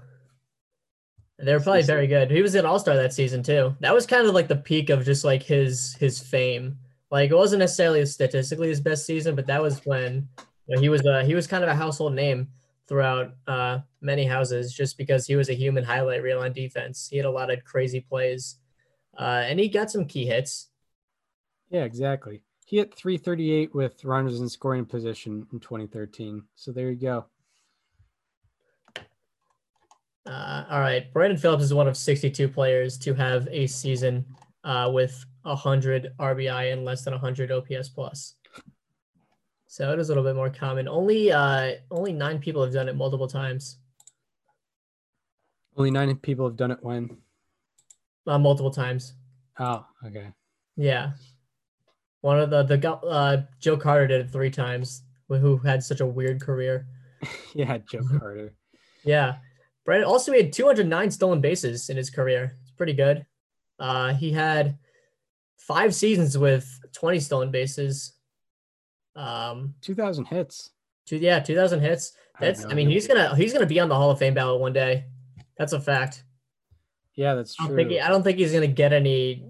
They 1.39 1.54
were 1.54 1.60
probably 1.60 1.84
very 1.84 2.08
good. 2.08 2.32
He 2.32 2.41
was 2.41 2.56
an 2.56 2.65
All 2.65 2.80
Star 2.80 2.95
that 2.95 3.13
season 3.13 3.43
too. 3.43 3.76
That 3.80 3.93
was 3.93 4.08
kind 4.08 4.28
of 4.28 4.34
like 4.34 4.47
the 4.47 4.56
peak 4.56 4.89
of 4.89 5.06
just 5.06 5.23
like 5.23 5.43
his 5.43 5.93
his 5.95 6.19
fame. 6.19 6.78
Like 7.12 7.30
it 7.30 7.36
wasn't 7.36 7.60
necessarily 7.60 8.06
statistically 8.06 8.69
his 8.69 8.82
best 8.82 9.06
season, 9.06 9.36
but 9.36 9.45
that 9.47 9.62
was 9.62 9.80
when 9.86 10.28
you 10.67 10.76
know, 10.76 10.82
he 10.82 10.89
was 10.89 11.06
a 11.06 11.23
he 11.23 11.36
was 11.36 11.45
kind 11.45 11.63
of 11.63 11.69
a 11.69 11.76
household 11.76 12.13
name 12.13 12.47
throughout 12.88 13.34
uh, 13.45 13.80
many 14.02 14.26
houses 14.26 14.73
just 14.73 14.97
because 14.97 15.28
he 15.28 15.36
was 15.36 15.50
a 15.50 15.54
human 15.54 15.84
highlight 15.84 16.23
reel 16.23 16.39
on 16.39 16.54
defense. 16.54 17.08
He 17.10 17.17
had 17.17 17.26
a 17.26 17.32
lot 17.32 17.52
of 17.52 17.63
crazy 17.63 18.00
plays, 18.00 18.58
uh, 19.19 19.43
and 19.45 19.60
he 19.60 19.69
got 19.69 19.91
some 19.91 20.06
key 20.06 20.26
hits. 20.26 20.69
Yeah, 21.69 21.84
exactly. 21.84 22.41
He 22.65 22.78
hit 22.78 22.95
338 22.95 23.76
with 23.76 24.04
runners 24.04 24.41
in 24.41 24.50
scoring 24.50 24.86
position 24.86 25.45
in 25.54 25.60
2013. 25.60 26.43
So 26.56 26.71
there 26.71 26.89
you 26.89 26.95
go. 26.95 27.26
Uh, 30.27 30.65
all 30.69 30.79
right, 30.81 31.11
Brandon 31.13 31.37
Phillips 31.37 31.63
is 31.63 31.73
one 31.73 31.87
of 31.87 31.95
62 31.95 32.49
players 32.49 32.97
to 32.99 33.13
have 33.13 33.47
a 33.49 33.65
season 33.67 34.25
uh, 34.63 34.89
with 34.93 35.25
100 35.43 36.13
RBI 36.19 36.73
and 36.73 36.83
less 36.83 37.03
than 37.03 37.13
100 37.13 37.51
OPS 37.51 37.89
plus. 37.89 38.35
So 39.67 39.91
it 39.93 39.99
is 39.99 40.09
a 40.09 40.11
little 40.11 40.23
bit 40.23 40.35
more 40.35 40.49
common. 40.49 40.87
Only 40.87 41.31
uh, 41.31 41.73
only 41.91 42.11
nine 42.11 42.39
people 42.39 42.63
have 42.63 42.73
done 42.73 42.89
it 42.89 42.95
multiple 42.95 43.27
times. 43.27 43.77
Only 45.77 45.91
nine 45.91 46.15
people 46.17 46.45
have 46.47 46.57
done 46.57 46.71
it 46.71 46.79
when. 46.81 47.17
uh, 48.25 48.39
multiple 48.39 48.71
times. 48.71 49.13
Oh, 49.59 49.85
okay. 50.05 50.31
Yeah. 50.75 51.11
One 52.21 52.39
of 52.39 52.49
the 52.49 52.63
the 52.63 52.91
uh, 52.91 53.43
Joe 53.59 53.77
Carter 53.77 54.07
did 54.07 54.21
it 54.21 54.31
three 54.31 54.49
times. 54.49 55.03
Who 55.29 55.57
had 55.57 55.83
such 55.83 55.99
a 55.99 56.05
weird 56.05 56.41
career? 56.41 56.87
yeah, 57.53 57.77
Joe 57.89 58.01
Carter. 58.19 58.53
Yeah. 59.03 59.35
Brandon 59.88 60.10
also 60.10 60.34
he 60.34 60.41
had 60.43 60.52
209 60.52 61.10
stolen 61.12 61.39
bases 61.39 61.89
in 61.89 61.95
his 61.95 62.10
career. 62.10 62.58
It's 62.62 62.71
pretty 62.71 62.91
good. 62.91 63.26
Uh, 63.80 64.13
he 64.13 64.34
had 64.34 64.78
five 65.56 65.95
seasons 65.95 66.38
with 66.38 66.67
20 66.91 67.21
stolen 67.21 67.52
bases. 67.52 68.12
Um, 69.15 69.73
Two 69.82 69.95
thousand 69.95 70.26
hits. 70.26 70.71
two, 71.06 71.15
yeah, 71.17 71.39
2,000 71.39 71.80
hits. 71.80 72.12
That's. 72.39 72.65
no 72.65 72.69
I 72.69 72.73
mean, 72.73 72.89
he's 72.89 73.08
gonna 73.08 73.34
he's 73.36 73.54
gonna 73.54 73.65
be 73.65 73.80
on 73.80 73.88
the 73.88 73.95
Hall 73.95 74.12
of 74.12 74.19
Fame 74.19 74.34
ballot 74.34 74.60
one 74.60 74.73
day. 74.73 75.06
That's 75.58 75.71
a 75.71 75.80
fact. 75.80 76.26
Yeah, 77.15 77.34
that's 77.34 77.56
I 77.58 77.63
don't 77.63 77.69
true. 77.69 77.78
think 77.78 77.91
he, 77.91 78.00
I 78.02 78.10
don't 78.10 78.23
think 78.23 78.38
he's 78.38 78.52
gonna 78.52 78.67
get 78.67 78.91
any 78.91 79.45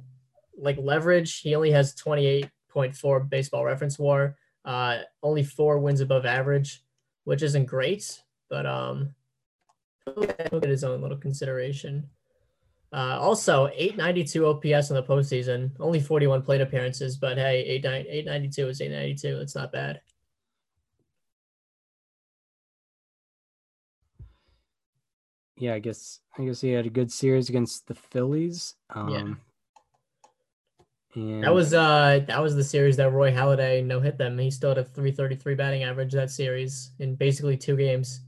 like 0.58 0.78
leverage. 0.80 1.39
He 1.41 1.56
only 1.56 1.71
has 1.71 1.95
28.4 1.95 3.28
baseball 3.28 3.65
reference 3.65 3.97
war. 3.97 4.38
Uh, 4.63 5.00
only 5.23 5.43
four 5.43 5.80
wins 5.80 6.00
above 6.00 6.26
average, 6.28 6.84
which 7.23 7.41
isn't 7.41 7.65
great, 7.65 8.21
but 8.50 8.65
um, 8.67 9.13
he'll 10.50 10.60
get 10.60 10.70
his 10.70 10.84
own 10.84 11.02
little 11.02 11.17
consideration. 11.17 12.10
Uh, 12.93 13.17
also, 13.20 13.67
892 13.74 14.46
OPS 14.46 14.89
in 14.89 14.96
the 14.96 15.04
postseason. 15.04 15.72
Only 15.80 16.00
41 16.00 16.41
plate 16.43 16.62
appearances, 16.62 17.17
but 17.17 17.38
hey, 17.38 17.63
892 17.63 18.67
is 18.70 18.82
892. 18.82 19.41
It's 19.41 19.56
not 19.56 19.72
bad. 19.72 20.02
yeah, 25.58 25.74
I 25.74 25.80
guess 25.80 26.20
I 26.38 26.46
guess 26.46 26.62
he 26.62 26.72
had 26.72 26.86
a 26.86 26.89
good 26.89 27.12
series 27.12 27.50
against 27.50 27.88
the 27.88 27.96
Phillies. 27.96 28.76
Um, 28.89 29.10
Yeah. 29.10 29.34
And 31.15 31.43
That 31.43 31.54
was 31.54 31.74
uh 31.74 32.24
that 32.28 32.41
was 32.43 32.56
the 32.56 32.63
series 32.63 32.98
that 32.98 33.12
Roy 33.12 33.32
Halladay 33.32 33.84
no 33.84 34.00
hit 34.00 34.20
them. 34.20 34.38
He 34.38 34.52
still 34.52 34.70
had 34.70 34.78
a 34.78 34.84
333 34.84 35.56
batting 35.56 35.84
average 35.84 36.13
that 36.13 36.30
series 36.30 36.91
in 37.00 37.15
basically 37.15 37.58
two 37.58 37.76
games. 37.76 38.22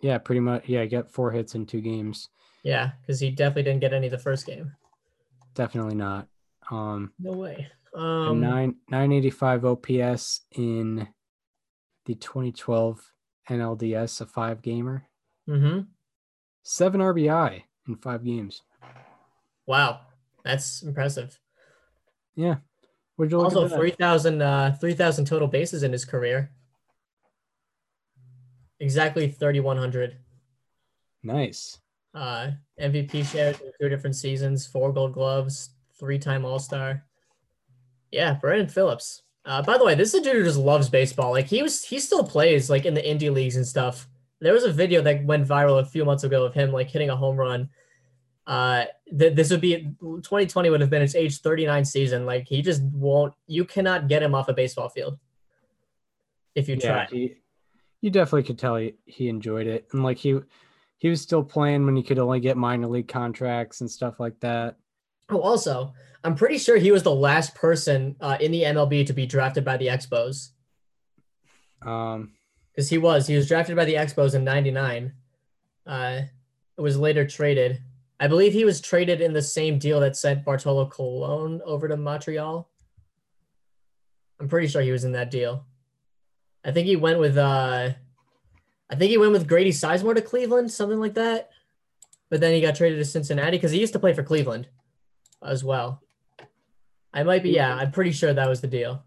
Yeah, 0.00 0.18
pretty 0.18 0.40
much. 0.40 0.68
Yeah, 0.68 0.82
he 0.82 0.88
got 0.88 1.10
four 1.10 1.30
hits 1.30 1.54
in 1.54 1.66
two 1.66 1.80
games. 1.80 2.28
Yeah, 2.62 2.90
because 3.00 3.20
he 3.20 3.30
definitely 3.30 3.64
didn't 3.64 3.80
get 3.80 3.92
any 3.92 4.08
the 4.08 4.18
first 4.18 4.46
game. 4.46 4.72
Definitely 5.54 5.94
not. 5.94 6.28
Um, 6.70 7.12
No 7.18 7.32
way. 7.32 7.68
Um, 7.94 8.40
nine 8.40 8.76
nine 8.88 9.12
eighty 9.12 9.30
five 9.30 9.64
OPS 9.64 10.42
in 10.52 11.08
the 12.06 12.14
twenty 12.14 12.52
twelve 12.52 13.10
NLDS, 13.48 14.20
a 14.20 14.26
five 14.26 14.62
gamer. 14.62 15.06
Mm-hmm. 15.48 15.80
Seven 16.62 17.00
RBI 17.00 17.62
in 17.88 17.96
five 17.96 18.24
games. 18.24 18.62
Wow, 19.66 20.00
that's 20.44 20.82
impressive. 20.82 21.38
Yeah. 22.36 22.56
Would 23.16 23.32
you 23.32 23.40
Also, 23.40 23.66
at 23.66 23.72
3,000 23.72 24.40
uh, 24.40 24.76
3,000 24.80 25.26
total 25.26 25.46
bases 25.48 25.82
in 25.82 25.92
his 25.92 26.04
career. 26.04 26.52
Exactly 28.80 29.28
3,100. 29.28 30.16
Nice. 31.22 31.78
Uh, 32.14 32.50
MVP 32.80 33.30
shares 33.30 33.60
in 33.60 33.70
two 33.80 33.88
different 33.88 34.16
seasons, 34.16 34.66
four 34.66 34.92
Gold 34.92 35.12
Gloves, 35.12 35.70
three-time 35.98 36.44
All-Star. 36.44 37.04
Yeah, 38.10 38.34
Brandon 38.34 38.68
Phillips. 38.68 39.22
Uh, 39.44 39.62
by 39.62 39.78
the 39.78 39.84
way, 39.84 39.94
this 39.94 40.14
is 40.14 40.20
a 40.20 40.24
dude 40.24 40.36
who 40.36 40.44
just 40.44 40.58
loves 40.58 40.88
baseball. 40.88 41.30
Like 41.30 41.46
he 41.46 41.62
was, 41.62 41.84
he 41.84 41.98
still 41.98 42.24
plays 42.24 42.68
like 42.68 42.84
in 42.84 42.94
the 42.94 43.02
indie 43.02 43.32
leagues 43.32 43.56
and 43.56 43.66
stuff. 43.66 44.08
There 44.40 44.52
was 44.52 44.64
a 44.64 44.72
video 44.72 45.02
that 45.02 45.24
went 45.24 45.46
viral 45.46 45.80
a 45.80 45.84
few 45.84 46.04
months 46.04 46.24
ago 46.24 46.44
of 46.44 46.54
him 46.54 46.72
like 46.72 46.90
hitting 46.90 47.10
a 47.10 47.16
home 47.16 47.36
run. 47.36 47.68
Uh, 48.46 48.84
th- 49.16 49.34
this 49.34 49.50
would 49.50 49.60
be 49.60 49.94
2020 50.00 50.70
would 50.70 50.80
have 50.80 50.90
been 50.90 51.02
his 51.02 51.14
age 51.14 51.38
39 51.40 51.84
season. 51.84 52.26
Like 52.26 52.48
he 52.48 52.62
just 52.62 52.82
won't. 52.82 53.34
You 53.46 53.64
cannot 53.64 54.08
get 54.08 54.22
him 54.22 54.34
off 54.34 54.48
a 54.48 54.54
baseball 54.54 54.88
field 54.88 55.18
if 56.54 56.68
you 56.68 56.76
yeah, 56.80 57.04
try. 57.04 57.06
he, 57.10 57.34
you 58.00 58.10
definitely 58.10 58.44
could 58.44 58.58
tell 58.58 58.76
he, 58.76 58.94
he 59.04 59.28
enjoyed 59.28 59.66
it, 59.66 59.88
and 59.92 60.02
like 60.02 60.18
he 60.18 60.38
he 60.98 61.08
was 61.08 61.20
still 61.20 61.42
playing 61.42 61.86
when 61.86 61.96
he 61.96 62.02
could 62.02 62.18
only 62.18 62.40
get 62.40 62.56
minor 62.56 62.86
league 62.86 63.08
contracts 63.08 63.80
and 63.80 63.90
stuff 63.90 64.20
like 64.20 64.38
that. 64.40 64.76
Oh, 65.30 65.40
also, 65.40 65.94
I'm 66.24 66.34
pretty 66.34 66.58
sure 66.58 66.76
he 66.76 66.92
was 66.92 67.02
the 67.02 67.14
last 67.14 67.54
person 67.54 68.16
uh, 68.20 68.36
in 68.40 68.52
the 68.52 68.62
MLB 68.62 69.06
to 69.06 69.12
be 69.12 69.26
drafted 69.26 69.64
by 69.64 69.76
the 69.76 69.86
Expos 69.86 70.50
Um, 71.82 72.32
because 72.72 72.90
he 72.90 72.98
was. 72.98 73.26
He 73.26 73.36
was 73.36 73.48
drafted 73.48 73.76
by 73.76 73.84
the 73.84 73.94
Expos 73.94 74.34
in 74.34 74.44
'99. 74.44 75.12
Uh, 75.86 76.22
it 76.76 76.80
was 76.80 76.98
later 76.98 77.26
traded. 77.26 77.80
I 78.18 78.28
believe 78.28 78.52
he 78.52 78.66
was 78.66 78.82
traded 78.82 79.22
in 79.22 79.32
the 79.32 79.42
same 79.42 79.78
deal 79.78 80.00
that 80.00 80.16
sent 80.16 80.44
Bartolo 80.44 80.86
Colon 80.86 81.62
over 81.64 81.88
to 81.88 81.96
Montreal. 81.96 82.68
I'm 84.38 84.48
pretty 84.48 84.68
sure 84.68 84.82
he 84.82 84.92
was 84.92 85.04
in 85.04 85.12
that 85.12 85.30
deal. 85.30 85.64
I 86.64 86.72
think 86.72 86.86
he 86.86 86.96
went 86.96 87.18
with. 87.18 87.36
Uh, 87.36 87.90
I 88.90 88.96
think 88.96 89.10
he 89.10 89.18
went 89.18 89.32
with 89.32 89.48
Grady 89.48 89.70
Sizemore 89.70 90.14
to 90.16 90.22
Cleveland, 90.22 90.70
something 90.70 90.98
like 90.98 91.14
that. 91.14 91.50
But 92.28 92.40
then 92.40 92.54
he 92.54 92.60
got 92.60 92.76
traded 92.76 92.98
to 92.98 93.04
Cincinnati 93.04 93.56
because 93.56 93.72
he 93.72 93.80
used 93.80 93.92
to 93.92 93.98
play 93.98 94.12
for 94.12 94.22
Cleveland 94.22 94.68
as 95.44 95.64
well. 95.64 96.02
I 97.12 97.22
might 97.24 97.42
be, 97.42 97.50
yeah, 97.50 97.74
I'm 97.74 97.90
pretty 97.90 98.12
sure 98.12 98.32
that 98.32 98.48
was 98.48 98.60
the 98.60 98.68
deal. 98.68 99.04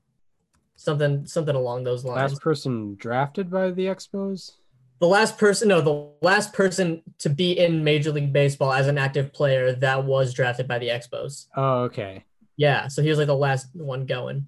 Something, 0.76 1.26
something 1.26 1.56
along 1.56 1.84
those 1.84 2.04
lines. 2.04 2.34
last 2.34 2.42
person 2.42 2.96
drafted 2.96 3.50
by 3.50 3.72
the 3.72 3.86
Expos. 3.86 4.54
the 5.00 5.08
last 5.08 5.38
person, 5.38 5.70
no, 5.70 5.80
the 5.80 6.10
last 6.26 6.52
person 6.52 7.02
to 7.20 7.30
be 7.30 7.58
in 7.58 7.84
Major 7.84 8.12
League 8.12 8.34
Baseball 8.34 8.74
as 8.74 8.88
an 8.88 8.98
active 8.98 9.32
player 9.32 9.74
that 9.74 10.04
was 10.04 10.34
drafted 10.34 10.68
by 10.68 10.80
the 10.80 10.88
Expos. 10.88 11.48
Oh, 11.56 11.84
okay. 11.84 12.26
Yeah, 12.58 12.88
so 12.88 13.02
he 13.02 13.10
was 13.10 13.18
like 13.18 13.28
the 13.28 13.36
last 13.36 13.68
one 13.74 14.06
going. 14.06 14.48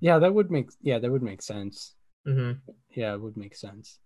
Yeah, 0.00 0.18
that 0.18 0.34
would 0.34 0.50
make 0.50 0.70
yeah 0.80 0.98
that 0.98 1.10
would 1.10 1.22
make 1.22 1.42
sense. 1.42 1.94
hmm 2.24 2.52
Yeah, 2.94 3.14
it 3.14 3.20
would 3.20 3.36
make 3.36 3.56
sense. 3.56 3.98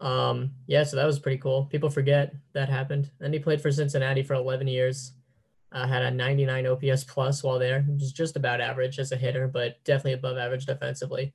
Um, 0.00 0.52
yeah, 0.66 0.84
so 0.84 0.96
that 0.96 1.06
was 1.06 1.18
pretty 1.18 1.38
cool. 1.38 1.66
People 1.66 1.88
forget 1.88 2.34
that 2.52 2.68
happened. 2.68 3.10
And 3.20 3.32
he 3.32 3.40
played 3.40 3.62
for 3.62 3.72
Cincinnati 3.72 4.22
for 4.22 4.34
11 4.34 4.68
years. 4.68 5.12
Uh, 5.72 5.86
had 5.86 6.02
a 6.02 6.10
99 6.10 6.66
OPS 6.66 7.04
plus 7.04 7.42
while 7.42 7.58
there, 7.58 7.82
which 7.82 8.02
is 8.02 8.12
just 8.12 8.36
about 8.36 8.60
average 8.60 8.98
as 8.98 9.12
a 9.12 9.16
hitter, 9.16 9.48
but 9.48 9.82
definitely 9.84 10.12
above 10.12 10.36
average 10.36 10.64
defensively. 10.66 11.34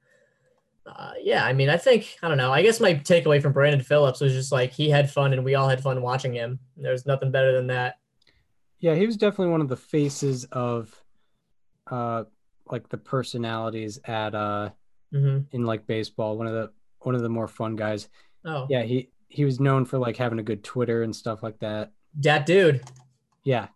Uh, 0.86 1.12
yeah, 1.22 1.46
I 1.46 1.54
mean, 1.54 1.70
I 1.70 1.78
think 1.78 2.18
I 2.24 2.28
don't 2.28 2.38
know. 2.38 2.52
I 2.52 2.64
guess 2.64 2.80
my 2.80 2.94
takeaway 2.94 3.42
from 3.42 3.54
Brandon 3.54 3.82
Phillips 3.82 4.22
was 4.22 4.34
just 4.34 4.52
like 4.52 4.72
he 4.72 4.90
had 4.90 5.12
fun 5.12 5.34
and 5.34 5.44
we 5.44 5.56
all 5.56 5.70
had 5.70 5.84
fun 5.84 6.02
watching 6.02 6.34
him. 6.34 6.60
There's 6.78 7.06
nothing 7.06 7.32
better 7.32 7.52
than 7.52 7.68
that. 7.68 8.00
Yeah, 8.80 8.96
he 8.96 9.06
was 9.06 9.18
definitely 9.18 9.52
one 9.52 9.62
of 9.62 9.68
the 9.68 9.78
faces 9.78 10.46
of, 10.46 11.00
uh, 11.90 12.24
like 12.72 12.90
the 12.90 12.98
personalities 12.98 14.00
at 14.06 14.34
uh 14.36 14.70
hmm 15.12 15.40
in 15.52 15.66
like 15.66 15.86
baseball. 15.88 16.38
One 16.38 16.48
of 16.48 16.54
the 16.54 16.72
one 17.00 17.16
of 17.16 17.22
the 17.22 17.30
more 17.30 17.48
fun 17.48 17.76
guys. 17.76 18.08
Oh, 18.46 18.68
Yeah, 18.70 18.84
he 18.84 19.10
he 19.28 19.46
was 19.46 19.60
known 19.60 19.86
for 19.86 19.98
like 19.98 20.18
having 20.18 20.40
a 20.40 20.44
good 20.44 20.64
Twitter 20.64 21.04
and 21.04 21.16
stuff 21.16 21.44
like 21.44 21.60
that. 21.60 21.92
that 22.20 22.46
dude. 22.46 22.82
Yeah. 23.44 23.68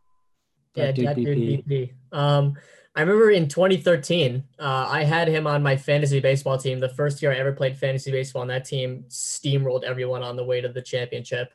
Yeah, 0.75 0.87
That 0.87 0.95
dude 0.95 1.07
that 1.07 1.15
dude 1.15 1.37
BP. 1.37 1.67
BP. 1.67 2.17
Um, 2.17 2.55
I 2.97 3.01
remember 3.01 3.29
in 3.31 3.47
2013, 3.47 4.43
uh, 4.59 4.63
I 4.89 5.03
had 5.03 5.27
him 5.27 5.47
on 5.47 5.61
my 5.63 5.75
fantasy 5.75 6.19
baseball 6.19 6.57
team. 6.57 6.79
The 6.79 6.89
first 6.89 7.21
year 7.21 7.31
I 7.31 7.37
ever 7.37 7.51
played 7.51 7.77
fantasy 7.77 8.11
baseball, 8.11 8.41
and 8.43 8.51
that 8.51 8.65
team 8.65 9.05
steamrolled 9.09 9.83
everyone 9.83 10.23
on 10.23 10.35
the 10.35 10.43
way 10.43 10.61
to 10.61 10.69
the 10.69 10.81
championship. 10.81 11.51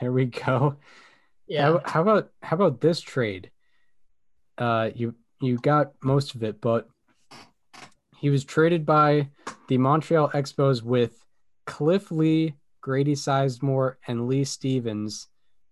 Here 0.00 0.12
we 0.12 0.26
go. 0.26 0.76
Yeah, 1.46 1.72
How, 1.72 1.80
how 1.84 2.02
about 2.02 2.30
how 2.42 2.54
about 2.56 2.80
this 2.80 3.00
trade? 3.00 3.50
Uh, 4.56 4.90
you 4.94 5.14
you 5.40 5.58
got 5.58 5.92
most 6.02 6.34
of 6.34 6.42
it, 6.42 6.60
but 6.60 6.88
he 8.18 8.30
was 8.30 8.44
traded 8.44 8.86
by 8.86 9.28
the 9.68 9.78
Montreal 9.78 10.30
Expos 10.30 10.82
with 10.82 11.24
Cliff 11.66 12.10
Lee, 12.10 12.54
Grady 12.80 13.14
Sizemore, 13.14 13.94
and 14.06 14.28
Lee 14.28 14.44
Stevens 14.44 15.28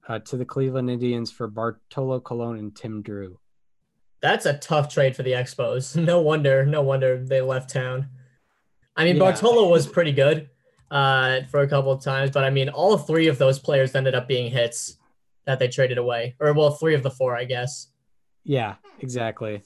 uh, 0.08 0.18
to 0.20 0.36
the 0.36 0.44
Cleveland 0.44 0.90
Indians 0.90 1.30
for 1.30 1.46
Bartolo 1.46 2.20
Colon 2.20 2.58
and 2.58 2.74
Tim 2.74 3.02
Drew. 3.02 3.38
that's 4.20 4.46
a 4.46 4.58
tough 4.58 4.92
trade 4.92 5.16
for 5.16 5.22
the 5.22 5.32
Expos. 5.32 5.96
No 6.04 6.20
wonder, 6.20 6.64
no 6.66 6.82
wonder 6.82 7.22
they 7.24 7.40
left 7.40 7.70
town. 7.70 8.08
I 8.96 9.04
mean, 9.04 9.16
Yeah. 9.16 9.20
Bartolo 9.20 9.68
was 9.68 9.86
pretty 9.86 10.12
good 10.12 10.48
uh, 10.90 11.40
for 11.50 11.60
a 11.60 11.68
couple 11.68 11.92
of 11.92 12.02
times, 12.04 12.30
but 12.30 12.44
I 12.44 12.50
mean, 12.50 12.68
all 12.68 12.98
three 12.98 13.28
of 13.28 13.38
those 13.38 13.58
players 13.58 13.94
ended 13.94 14.14
up 14.14 14.28
being 14.28 14.50
hits 14.50 14.96
that 15.46 15.58
they 15.58 15.68
traded 15.68 15.98
away, 15.98 16.36
or 16.38 16.52
well, 16.52 16.70
three 16.72 16.94
of 16.94 17.02
the 17.02 17.10
four, 17.10 17.34
I 17.36 17.44
guess. 17.44 17.88
Yeah, 18.44 18.74
exactly. 19.00 19.62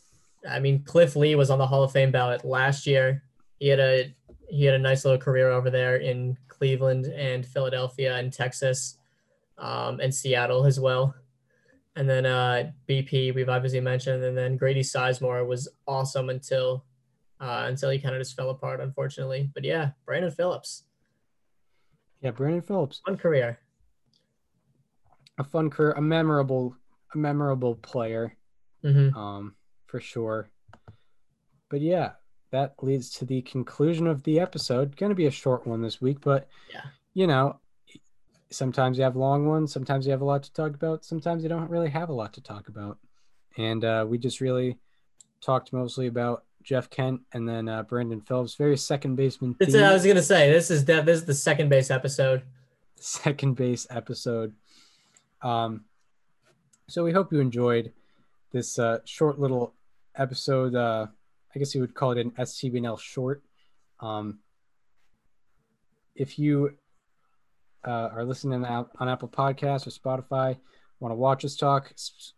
I 0.48 0.58
mean, 0.60 0.82
Cliff 0.84 1.16
Lee 1.16 1.34
was 1.34 1.50
on 1.50 1.58
the 1.58 1.66
Hall 1.66 1.82
of 1.82 1.92
Fame 1.92 2.10
ballot 2.12 2.44
last 2.44 2.86
year. 2.86 3.22
He 3.58 3.68
had 3.68 3.80
a 3.80 4.14
he 4.48 4.64
had 4.64 4.74
a 4.74 4.78
nice 4.78 5.04
little 5.04 5.18
career 5.18 5.50
over 5.50 5.70
there 5.70 5.96
in 5.96 6.36
Cleveland 6.48 7.06
and 7.06 7.44
Philadelphia 7.44 8.16
and 8.16 8.32
Texas, 8.32 8.98
um, 9.58 9.98
and 10.00 10.14
Seattle 10.14 10.64
as 10.66 10.78
well. 10.78 11.14
And 11.96 12.08
then 12.08 12.26
uh, 12.26 12.70
BP 12.88 13.34
we've 13.34 13.48
obviously 13.48 13.80
mentioned, 13.80 14.22
and 14.22 14.36
then 14.36 14.56
Grady 14.56 14.82
Sizemore 14.82 15.46
was 15.46 15.68
awesome 15.88 16.28
until 16.28 16.84
uh, 17.40 17.64
until 17.66 17.90
he 17.90 17.98
kind 17.98 18.14
of 18.14 18.20
just 18.20 18.36
fell 18.36 18.50
apart, 18.50 18.80
unfortunately. 18.80 19.50
But 19.54 19.64
yeah, 19.64 19.90
Brandon 20.04 20.30
Phillips, 20.30 20.84
Yeah, 22.20 22.30
Brandon 22.30 22.62
Phillips. 22.62 23.00
fun 23.04 23.16
career. 23.16 23.58
a 25.38 25.44
fun 25.44 25.70
career, 25.70 25.92
a 25.92 26.02
memorable, 26.02 26.76
a 27.14 27.18
memorable 27.18 27.74
player, 27.76 28.36
hmm 28.92 29.18
um, 29.18 29.54
for 29.86 30.00
sure. 30.00 30.50
But 31.68 31.80
yeah, 31.80 32.12
that 32.52 32.74
leads 32.82 33.10
to 33.18 33.24
the 33.24 33.42
conclusion 33.42 34.06
of 34.06 34.22
the 34.22 34.38
episode. 34.40 34.96
Going 34.96 35.10
to 35.10 35.16
be 35.16 35.26
a 35.26 35.30
short 35.30 35.66
one 35.66 35.82
this 35.82 36.00
week, 36.00 36.18
but 36.20 36.48
Yeah. 36.72 36.82
you 37.14 37.26
know, 37.26 37.60
sometimes 38.50 38.98
you 38.98 39.04
have 39.04 39.16
long 39.16 39.46
ones, 39.46 39.72
sometimes 39.72 40.06
you 40.06 40.12
have 40.12 40.20
a 40.20 40.24
lot 40.24 40.42
to 40.44 40.52
talk 40.52 40.74
about, 40.74 41.04
sometimes 41.04 41.42
you 41.42 41.48
don't 41.48 41.68
really 41.70 41.90
have 41.90 42.08
a 42.08 42.12
lot 42.12 42.32
to 42.34 42.40
talk 42.40 42.68
about. 42.68 42.98
And 43.56 43.84
uh, 43.84 44.06
we 44.08 44.18
just 44.18 44.40
really 44.40 44.78
talked 45.40 45.72
mostly 45.72 46.06
about 46.06 46.44
Jeff 46.62 46.88
Kent 46.90 47.20
and 47.32 47.48
then 47.48 47.68
uh, 47.68 47.82
Brandon 47.82 48.20
Phillips, 48.20 48.54
very 48.54 48.76
second 48.76 49.16
baseman. 49.16 49.54
Themed 49.54 49.82
I 49.82 49.92
was 49.92 50.04
gonna 50.04 50.22
say 50.22 50.50
this 50.50 50.70
is 50.70 50.84
this 50.84 51.06
is 51.20 51.24
the 51.24 51.34
second 51.34 51.68
base 51.68 51.90
episode. 51.90 52.42
second 52.96 53.54
base 53.54 53.86
episode. 53.90 54.52
Um, 55.42 55.84
so 56.88 57.04
we 57.04 57.12
hope 57.12 57.32
you 57.32 57.40
enjoyed 57.40 57.92
this 58.52 58.78
uh, 58.78 58.98
short 59.04 59.38
little 59.38 59.74
episode. 60.16 60.74
Uh, 60.74 61.06
I 61.54 61.58
guess 61.58 61.74
you 61.74 61.80
would 61.80 61.94
call 61.94 62.12
it 62.12 62.18
an 62.18 62.32
STBNL 62.32 62.98
short. 63.00 63.42
Um, 64.00 64.40
if 66.14 66.38
you 66.38 66.76
uh, 67.86 68.10
are 68.12 68.24
listening 68.24 68.64
on 68.64 69.08
Apple 69.08 69.28
Podcasts 69.28 69.86
or 69.86 69.90
Spotify, 69.90 70.56
want 71.00 71.12
to 71.12 71.16
watch 71.16 71.44
us 71.44 71.56
talk, 71.56 71.92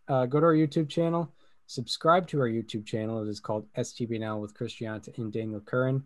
uh, 0.07 0.25
go 0.25 0.39
to 0.39 0.45
our 0.45 0.53
YouTube 0.53 0.89
channel, 0.89 1.33
subscribe 1.67 2.27
to 2.27 2.39
our 2.39 2.49
YouTube 2.49 2.85
channel. 2.85 3.21
It 3.23 3.29
is 3.29 3.39
called 3.39 3.67
STBNL 3.77 4.41
with 4.41 4.53
Chris 4.53 4.75
Gianta 4.75 5.17
and 5.17 5.31
Daniel 5.31 5.61
Curran. 5.61 6.03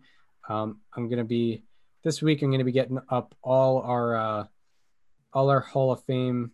Um, 0.48 0.80
I'm 0.94 1.08
going 1.08 1.18
to 1.18 1.24
be 1.24 1.64
this 2.04 2.22
week. 2.22 2.42
I'm 2.42 2.50
going 2.50 2.58
to 2.58 2.64
be 2.64 2.72
getting 2.72 3.00
up 3.08 3.34
all 3.42 3.80
our 3.80 4.16
uh, 4.16 4.44
all 5.32 5.50
our 5.50 5.60
Hall 5.60 5.90
of 5.90 6.04
Fame 6.04 6.52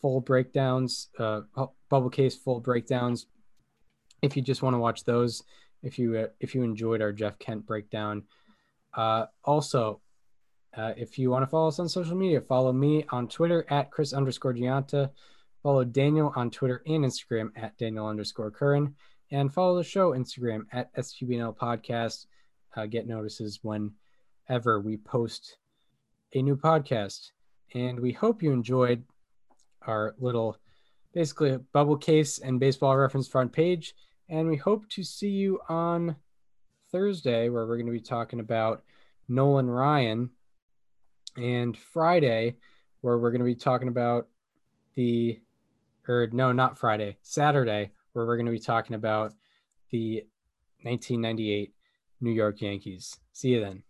full 0.00 0.20
breakdowns, 0.20 1.08
uh, 1.18 1.42
bubble 1.88 2.10
case 2.10 2.36
full 2.36 2.60
breakdowns. 2.60 3.26
If 4.22 4.36
you 4.36 4.42
just 4.42 4.62
want 4.62 4.74
to 4.74 4.78
watch 4.78 5.04
those, 5.04 5.42
if 5.82 5.98
you 5.98 6.16
uh, 6.16 6.26
if 6.40 6.54
you 6.54 6.62
enjoyed 6.62 7.00
our 7.00 7.12
Jeff 7.12 7.38
Kent 7.38 7.66
breakdown, 7.66 8.24
uh, 8.94 9.26
also 9.44 10.00
uh, 10.76 10.92
if 10.96 11.18
you 11.18 11.30
want 11.30 11.42
to 11.42 11.46
follow 11.46 11.68
us 11.68 11.78
on 11.78 11.88
social 11.88 12.16
media, 12.16 12.40
follow 12.40 12.72
me 12.72 13.04
on 13.10 13.28
Twitter 13.28 13.64
at 13.68 13.90
Chris 13.90 14.12
underscore 14.12 14.54
Gianta. 14.54 15.10
Follow 15.62 15.84
Daniel 15.84 16.32
on 16.36 16.50
Twitter 16.50 16.82
and 16.86 17.04
Instagram 17.04 17.50
at 17.56 17.76
Daniel 17.78 18.06
underscore 18.06 18.50
Curran. 18.50 18.94
And 19.30 19.52
follow 19.52 19.76
the 19.76 19.84
show 19.84 20.12
Instagram 20.12 20.66
at 20.72 20.94
STBNL 20.94 21.56
Podcast. 21.56 22.26
Uh, 22.76 22.86
get 22.86 23.06
notices 23.06 23.60
whenever 23.62 24.80
we 24.80 24.98
post 24.98 25.56
a 26.34 26.42
new 26.42 26.56
podcast. 26.56 27.32
And 27.74 27.98
we 27.98 28.12
hope 28.12 28.42
you 28.42 28.52
enjoyed 28.52 29.02
our 29.82 30.14
little, 30.18 30.56
basically, 31.18 31.50
a 31.50 31.58
bubble 31.58 31.96
case 31.96 32.38
and 32.38 32.60
baseball 32.60 32.96
reference 32.96 33.26
front 33.26 33.52
page. 33.52 33.92
And 34.28 34.46
we 34.46 34.54
hope 34.54 34.88
to 34.90 35.02
see 35.02 35.30
you 35.30 35.58
on 35.68 36.14
Thursday, 36.92 37.48
where 37.48 37.66
we're 37.66 37.76
going 37.76 37.86
to 37.86 37.92
be 37.92 37.98
talking 37.98 38.38
about 38.38 38.84
Nolan 39.28 39.68
Ryan 39.68 40.30
and 41.36 41.76
Friday, 41.76 42.54
where 43.00 43.18
we're 43.18 43.32
going 43.32 43.40
to 43.40 43.44
be 43.44 43.56
talking 43.56 43.88
about 43.88 44.28
the, 44.94 45.40
or 46.06 46.28
no, 46.30 46.52
not 46.52 46.78
Friday, 46.78 47.16
Saturday, 47.22 47.90
where 48.12 48.24
we're 48.24 48.36
going 48.36 48.46
to 48.46 48.52
be 48.52 48.60
talking 48.60 48.94
about 48.94 49.32
the 49.90 50.22
1998 50.82 51.74
New 52.20 52.30
York 52.30 52.62
Yankees. 52.62 53.18
See 53.32 53.48
you 53.48 53.60
then. 53.60 53.82